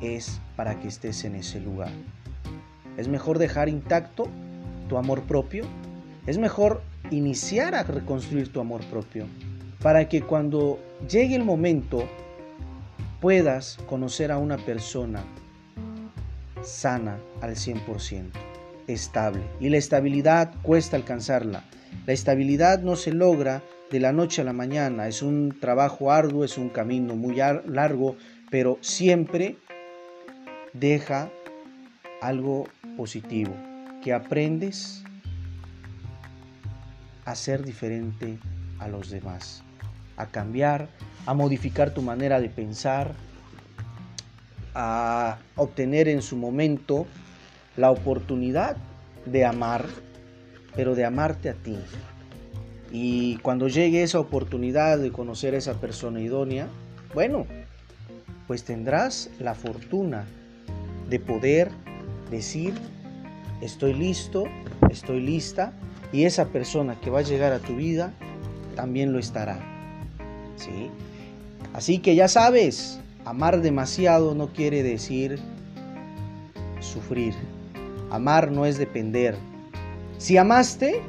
es 0.00 0.40
para 0.56 0.80
que 0.80 0.88
estés 0.88 1.24
en 1.24 1.34
ese 1.34 1.60
lugar. 1.60 1.92
Es 2.96 3.06
mejor 3.06 3.38
dejar 3.38 3.68
intacto 3.68 4.28
tu 4.88 4.96
amor 4.96 5.24
propio, 5.24 5.66
es 6.26 6.38
mejor 6.38 6.80
iniciar 7.10 7.74
a 7.74 7.82
reconstruir 7.82 8.50
tu 8.50 8.60
amor 8.60 8.82
propio, 8.86 9.26
para 9.82 10.08
que 10.08 10.22
cuando 10.22 10.78
llegue 11.06 11.36
el 11.36 11.44
momento 11.44 12.08
puedas 13.20 13.76
conocer 13.86 14.32
a 14.32 14.38
una 14.38 14.56
persona 14.56 15.22
sana 16.62 17.18
al 17.40 17.56
100%, 17.56 18.30
estable. 18.86 19.42
Y 19.60 19.68
la 19.68 19.78
estabilidad 19.78 20.54
cuesta 20.62 20.96
alcanzarla. 20.96 21.64
La 22.06 22.12
estabilidad 22.12 22.80
no 22.80 22.96
se 22.96 23.12
logra 23.12 23.62
de 23.90 24.00
la 24.00 24.12
noche 24.12 24.42
a 24.42 24.44
la 24.44 24.52
mañana, 24.52 25.08
es 25.08 25.22
un 25.22 25.56
trabajo 25.60 26.12
arduo, 26.12 26.44
es 26.44 26.58
un 26.58 26.68
camino 26.68 27.16
muy 27.16 27.36
largo, 27.36 28.16
pero 28.50 28.78
siempre 28.80 29.56
deja 30.72 31.30
algo 32.20 32.68
positivo, 32.96 33.54
que 34.02 34.12
aprendes 34.12 35.02
a 37.24 37.34
ser 37.34 37.64
diferente 37.64 38.38
a 38.78 38.88
los 38.88 39.10
demás, 39.10 39.62
a 40.16 40.26
cambiar, 40.26 40.88
a 41.26 41.34
modificar 41.34 41.92
tu 41.92 42.02
manera 42.02 42.40
de 42.40 42.48
pensar, 42.48 43.14
a 44.74 45.38
obtener 45.56 46.08
en 46.08 46.22
su 46.22 46.36
momento 46.36 47.06
la 47.76 47.90
oportunidad 47.90 48.76
de 49.26 49.44
amar, 49.44 49.86
pero 50.74 50.94
de 50.94 51.04
amarte 51.04 51.48
a 51.48 51.54
ti. 51.54 51.76
Y 52.90 53.36
cuando 53.38 53.68
llegue 53.68 54.02
esa 54.02 54.18
oportunidad 54.18 54.98
de 54.98 55.12
conocer 55.12 55.54
a 55.54 55.58
esa 55.58 55.74
persona 55.74 56.20
idónea, 56.20 56.68
bueno, 57.14 57.46
pues 58.46 58.64
tendrás 58.64 59.30
la 59.38 59.54
fortuna 59.54 60.24
de 61.08 61.20
poder 61.20 61.70
decir, 62.30 62.74
estoy 63.60 63.94
listo, 63.94 64.44
estoy 64.90 65.20
lista, 65.20 65.72
y 66.12 66.24
esa 66.24 66.46
persona 66.46 66.98
que 67.00 67.10
va 67.10 67.20
a 67.20 67.22
llegar 67.22 67.52
a 67.52 67.58
tu 67.58 67.76
vida 67.76 68.12
también 68.74 69.12
lo 69.12 69.18
estará. 69.18 69.58
¿Sí? 70.56 70.90
Así 71.74 71.98
que 71.98 72.14
ya 72.14 72.28
sabes, 72.28 73.00
Amar 73.24 73.60
demasiado 73.60 74.34
no 74.34 74.52
quiere 74.52 74.82
decir 74.82 75.38
sufrir. 76.80 77.34
Amar 78.10 78.50
no 78.50 78.64
es 78.66 78.78
depender. 78.78 79.36
Si 80.18 80.36
amaste 80.36 81.00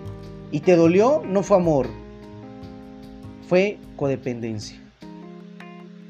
y 0.51 0.59
te 0.59 0.75
dolió, 0.75 1.23
no 1.25 1.43
fue 1.43 1.57
amor, 1.57 1.87
fue 3.47 3.77
codependencia. 3.95 4.77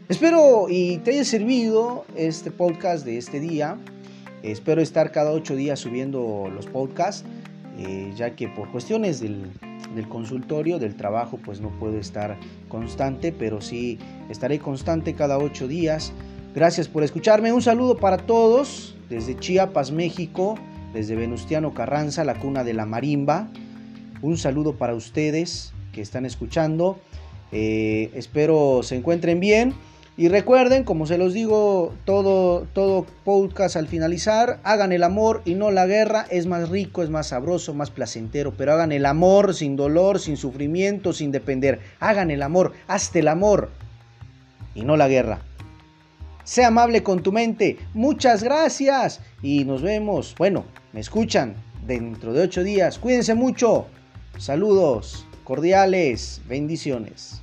Espero 0.09 0.65
y 0.69 0.97
te 0.97 1.12
haya 1.12 1.23
servido 1.23 2.05
este 2.15 2.49
podcast 2.49 3.05
de 3.05 3.17
este 3.17 3.39
día. 3.39 3.77
Espero 4.41 4.81
estar 4.81 5.12
cada 5.12 5.31
ocho 5.31 5.55
días 5.55 5.79
subiendo 5.79 6.49
los 6.53 6.65
podcasts, 6.65 7.23
eh, 7.77 8.12
ya 8.15 8.35
que 8.35 8.47
por 8.47 8.71
cuestiones 8.71 9.19
del, 9.19 9.51
del 9.95 10.08
consultorio, 10.08 10.80
del 10.80 10.95
trabajo, 10.95 11.39
pues 11.43 11.62
no 11.62 11.69
puedo 11.80 11.97
estar 11.97 12.38
constante, 12.67 13.32
pero 13.32 13.62
sí 13.62 13.97
estaré 14.30 14.60
constante 14.60 15.13
cada 15.13 15.38
ocho 15.38 15.67
días 15.67 16.13
Gracias 16.56 16.88
por 16.88 17.04
escucharme. 17.04 17.54
Un 17.54 17.62
saludo 17.62 17.97
para 17.97 18.17
todos 18.17 18.95
desde 19.08 19.38
Chiapas, 19.38 19.91
México, 19.91 20.56
desde 20.93 21.15
Venustiano 21.15 21.75
Carranza, 21.75 22.23
la 22.23 22.39
cuna 22.39 22.63
de 22.63 22.73
la 22.73 22.88
marimba. 22.88 23.49
Un 24.23 24.36
saludo 24.36 24.75
para 24.75 24.95
ustedes 24.95 25.73
que 25.93 26.02
están 26.02 26.25
escuchando. 26.25 26.99
Eh, 27.52 28.10
espero 28.15 28.82
se 28.82 28.95
encuentren 28.95 29.39
bien. 29.39 29.75
Y 30.19 30.27
recuerden, 30.27 30.84
como 30.84 31.05
se 31.05 31.17
los 31.17 31.34
digo 31.34 31.93
todo, 32.03 32.67
todo 32.73 33.05
podcast 33.23 33.77
al 33.77 33.88
finalizar, 33.88 34.60
hagan 34.63 34.91
el 34.91 35.03
amor 35.03 35.41
y 35.45 35.55
no 35.55 35.71
la 35.71 35.86
guerra. 35.86 36.25
Es 36.29 36.45
más 36.45 36.67
rico, 36.67 37.03
es 37.03 37.10
más 37.10 37.27
sabroso, 37.27 37.73
más 37.73 37.89
placentero. 37.89 38.53
Pero 38.58 38.73
hagan 38.73 38.91
el 38.91 39.05
amor 39.05 39.53
sin 39.53 39.77
dolor, 39.77 40.19
sin 40.19 40.36
sufrimiento, 40.36 41.13
sin 41.13 41.32
depender. 41.32 41.79
Hagan 42.01 42.32
el 42.32 42.43
amor, 42.43 42.73
hazte 42.89 43.19
el 43.19 43.29
amor 43.29 43.69
y 44.75 44.82
no 44.82 44.97
la 44.97 45.08
guerra. 45.08 45.39
Sea 46.43 46.67
amable 46.67 47.01
con 47.01 47.23
tu 47.23 47.32
mente. 47.32 47.77
Muchas 47.93 48.43
gracias. 48.43 49.21
Y 49.41 49.63
nos 49.63 49.82
vemos. 49.82 50.36
Bueno, 50.38 50.65
me 50.91 50.99
escuchan 50.99 51.55
dentro 51.88 52.34
de 52.34 52.41
ocho 52.41 52.62
días. 52.62 52.99
Cuídense 52.99 53.36
mucho. 53.36 53.86
Saludos 54.38 55.25
cordiales. 55.45 56.41
Bendiciones. 56.45 57.41